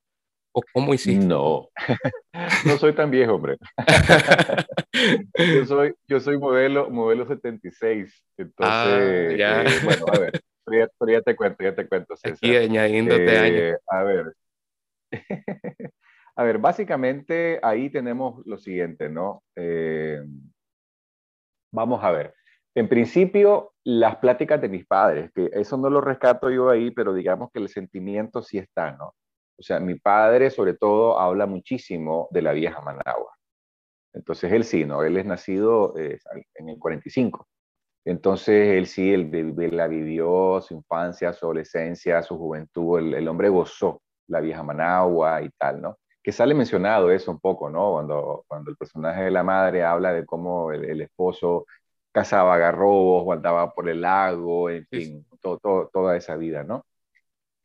[0.56, 1.26] ¿O cómo hiciste?
[1.26, 1.70] No,
[2.66, 3.58] no soy tan viejo, hombre.
[5.36, 8.24] yo, soy, yo soy modelo, modelo 76.
[8.38, 9.64] Entonces, ah, ya.
[9.64, 10.42] Eh, bueno, a ver,
[11.08, 12.14] ya, te cuento, ya te cuento.
[12.24, 13.80] Aquí añadiéndote eh, años.
[13.88, 14.34] A ver.
[16.36, 19.44] a ver, básicamente ahí tenemos lo siguiente, ¿no?
[19.56, 20.22] Eh,
[21.72, 22.36] vamos a ver.
[22.76, 27.14] En principio, las pláticas de mis padres, que eso no lo rescato yo ahí, pero
[27.14, 29.16] digamos que el sentimiento sí está, ¿no?
[29.58, 33.34] O sea, mi padre sobre todo habla muchísimo de la vieja Managua.
[34.14, 35.04] Entonces él sí, ¿no?
[35.04, 36.20] Él es nacido eh,
[36.56, 37.48] en el 45.
[38.06, 44.02] Entonces él sí, él, la vivió, su infancia, su adolescencia, su juventud, el, hombre gozó
[44.28, 45.98] la vieja Managua y tal, ¿no?
[46.22, 47.94] Que sale mencionado eso un poco, ¿no?
[47.94, 51.66] Cuando, cuando el personaje de la madre habla de cómo el, esposo
[52.12, 56.86] cazaba garrobos o andaba por el lago, en fin, toda esa vida, ¿no?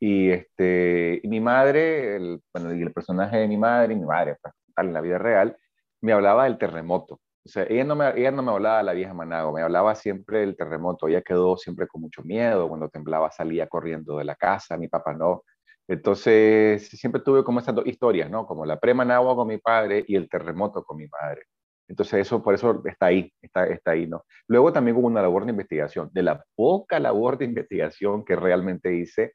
[0.00, 4.36] Y, este, mi madre, el, bueno, y el personaje de mi madre, y mi madre,
[4.40, 5.56] pues, en la vida real,
[6.00, 7.20] me hablaba del terremoto.
[7.44, 9.94] O sea, ella no, me, ella no me hablaba de la vieja Manago, me hablaba
[9.94, 11.08] siempre del terremoto.
[11.08, 12.68] Ella quedó siempre con mucho miedo.
[12.68, 15.44] Cuando temblaba salía corriendo de la casa, mi papá no.
[15.88, 18.46] Entonces, siempre tuve como esas dos historias, ¿no?
[18.46, 21.44] Como la pre-Managua con mi padre y el terremoto con mi madre.
[21.88, 24.24] Entonces, eso por eso está ahí, está, está ahí, ¿no?
[24.46, 26.10] Luego también hubo una labor de investigación.
[26.12, 29.32] De la poca labor de investigación que realmente hice,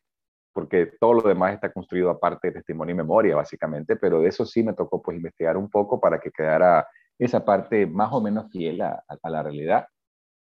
[0.54, 4.46] porque todo lo demás está construido aparte de testimonio y memoria, básicamente, pero de eso
[4.46, 6.88] sí me tocó pues investigar un poco para que quedara
[7.18, 9.88] esa parte más o menos fiel a, la realidad.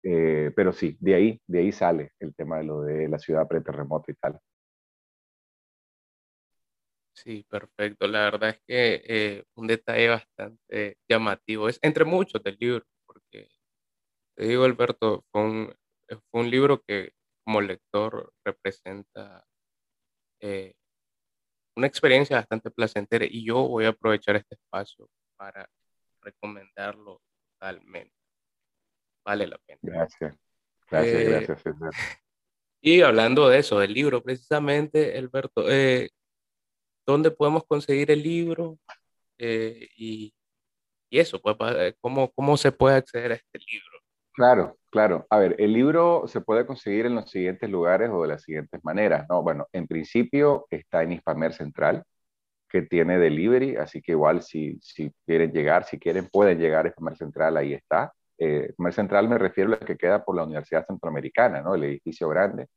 [0.04, 3.48] Eh, pero sí, de ahí, de ahí sale el tema de lo de la ciudad
[3.48, 4.40] preterremoto y tal.
[7.14, 8.08] Sí, perfecto.
[8.08, 13.50] La verdad es que eh, un detalle bastante llamativo es entre muchos del libro, porque
[14.36, 15.76] te digo, Alberto, fue un,
[16.32, 17.12] fue un libro que
[17.44, 19.46] como lector representa
[20.40, 20.74] eh,
[21.76, 25.70] una experiencia bastante placentera y yo voy a aprovechar este espacio para
[26.22, 27.22] recomendarlo
[27.54, 28.14] totalmente.
[29.26, 29.80] Vale la pena.
[29.82, 30.36] Gracias.
[30.90, 31.64] Gracias, Eh, gracias.
[32.82, 36.10] y hablando de eso, del libro, precisamente, Alberto, eh,
[37.06, 38.78] ¿dónde podemos conseguir el libro?
[39.38, 40.34] Eh, y,
[41.10, 43.89] y eso, pues, eh, ¿cómo, cómo se puede acceder a este libro?
[44.40, 45.28] Claro, claro.
[45.30, 48.80] A ver, el libro se puede conseguir en los siguientes lugares o de las siguientes
[48.86, 49.44] maneras, ¿no?
[49.44, 52.04] Bueno, en principio está en Hispamer Central,
[52.70, 56.90] que tiene delivery, así que igual si, si quieren llegar, si quieren, pueden llegar a
[56.90, 58.14] Hispamer Central, ahí está.
[58.38, 61.76] Eh, Hispamer Central me refiero a la que queda por la Universidad Centroamericana, ¿no?
[61.76, 62.68] El edificio grande.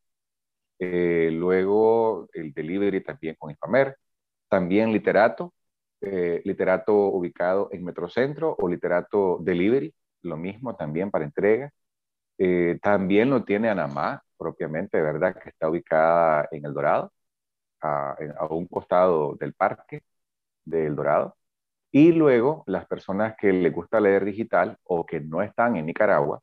[0.78, 3.96] Eh, luego el delivery también con Hispamer.
[4.48, 5.54] También Literato,
[6.00, 11.70] eh, Literato ubicado en Metrocentro o Literato Delivery, lo mismo también para entrega.
[12.38, 15.36] Eh, también lo tiene Anamá, propiamente, ¿verdad?
[15.40, 17.12] Que está ubicada en El Dorado,
[17.82, 18.16] a,
[18.50, 20.02] un costado del parque
[20.64, 21.36] de El Dorado.
[21.92, 26.40] Y luego las personas que les gusta leer digital o que no están en Nicaragua,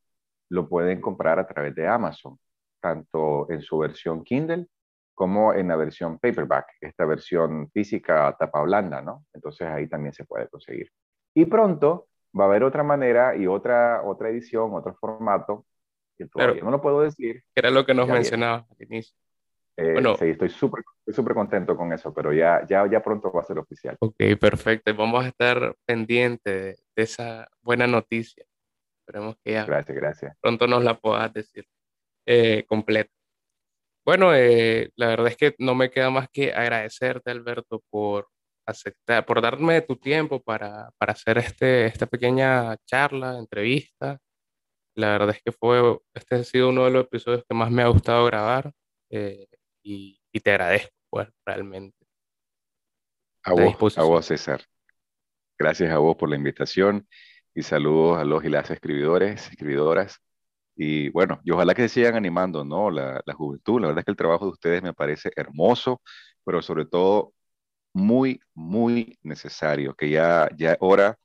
[0.49, 2.39] lo pueden comprar a través de Amazon,
[2.81, 4.67] tanto en su versión Kindle
[5.19, 9.25] como en la versión paperback, esta versión física tapa blanda, ¿no?
[9.33, 10.89] Entonces ahí también se puede conseguir.
[11.33, 12.07] Y pronto
[12.37, 15.65] va a haber otra manera y otra, otra edición, otro formato,
[16.17, 16.65] que todavía Claro.
[16.65, 17.43] no lo puedo decir.
[17.55, 19.15] Era lo que nos mencionabas al inicio.
[19.77, 20.15] Eh, Bueno.
[20.17, 23.95] sí, estoy súper contento con eso, pero ya, ya, ya pronto va a ser oficial.
[24.01, 24.93] Ok, perfecto.
[24.95, 26.43] Vamos a estar pendientes
[26.77, 28.43] de, de esa buena noticia.
[29.07, 30.37] Esperemos que ya Gracias, gracias.
[30.41, 31.65] pronto nos la puedas decir
[32.27, 33.09] eh, completa.
[34.05, 38.27] Bueno, eh, la verdad es que no me queda más que agradecerte, Alberto, por
[38.71, 44.19] aceptar, por darme tu tiempo para, para hacer este, esta pequeña charla, entrevista.
[44.95, 47.83] La verdad es que fue, este ha sido uno de los episodios que más me
[47.83, 48.71] ha gustado grabar
[49.09, 49.47] eh,
[49.83, 51.95] y, y te agradezco, pues, realmente.
[53.43, 54.61] A vos, a vos, César.
[55.57, 57.07] Gracias a vos por la invitación
[57.53, 60.19] y saludos a los y las escribidores, escribidoras.
[60.75, 62.91] Y bueno, y ojalá que se sigan animando, ¿no?
[62.91, 63.81] La, la juventud.
[63.81, 66.01] La verdad es que el trabajo de ustedes me parece hermoso,
[66.45, 67.33] pero sobre todo
[67.93, 71.17] muy, muy necesario, que ya, ya es hora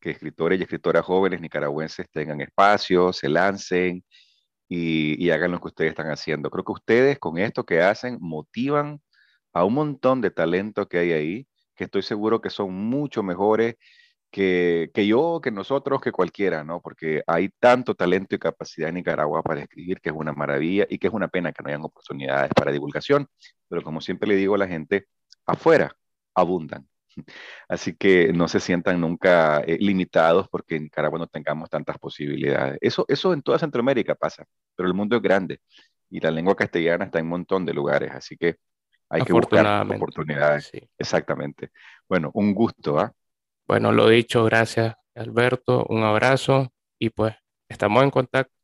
[0.00, 4.04] que escritores y escritoras jóvenes nicaragüenses tengan espacio, se lancen
[4.68, 6.50] y, y hagan lo que ustedes están haciendo.
[6.50, 9.00] Creo que ustedes con esto que hacen motivan
[9.52, 13.76] a un montón de talento que hay ahí, que estoy seguro que son mucho mejores
[14.30, 16.80] que, que yo, que nosotros, que cualquiera, ¿no?
[16.80, 20.98] Porque hay tanto talento y capacidad en Nicaragua para escribir que es una maravilla y
[20.98, 23.28] que es una pena que no hayan oportunidades para divulgación.
[23.68, 25.06] Pero como siempre le digo a la gente,
[25.46, 25.94] afuera
[26.34, 26.88] abundan.
[27.68, 32.78] Así que no se sientan nunca eh, limitados porque en Nicaragua no tengamos tantas posibilidades.
[32.80, 35.60] Eso, eso en toda Centroamérica pasa, pero el mundo es grande
[36.08, 38.56] y la lengua castellana está en un montón de lugares, así que
[39.08, 40.70] hay que buscar oportunidades.
[40.72, 40.80] Sí.
[40.96, 41.70] Exactamente.
[42.08, 43.12] Bueno, un gusto, ¿ah?
[43.66, 45.84] Bueno, lo dicho, gracias, Alberto.
[45.88, 47.34] Un abrazo y pues
[47.68, 48.54] estamos en contacto.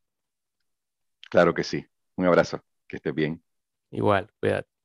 [1.31, 1.87] Claro que sí.
[2.17, 2.61] Un abrazo.
[2.87, 3.43] Que estés bien.
[3.91, 4.78] Igual, cuídate.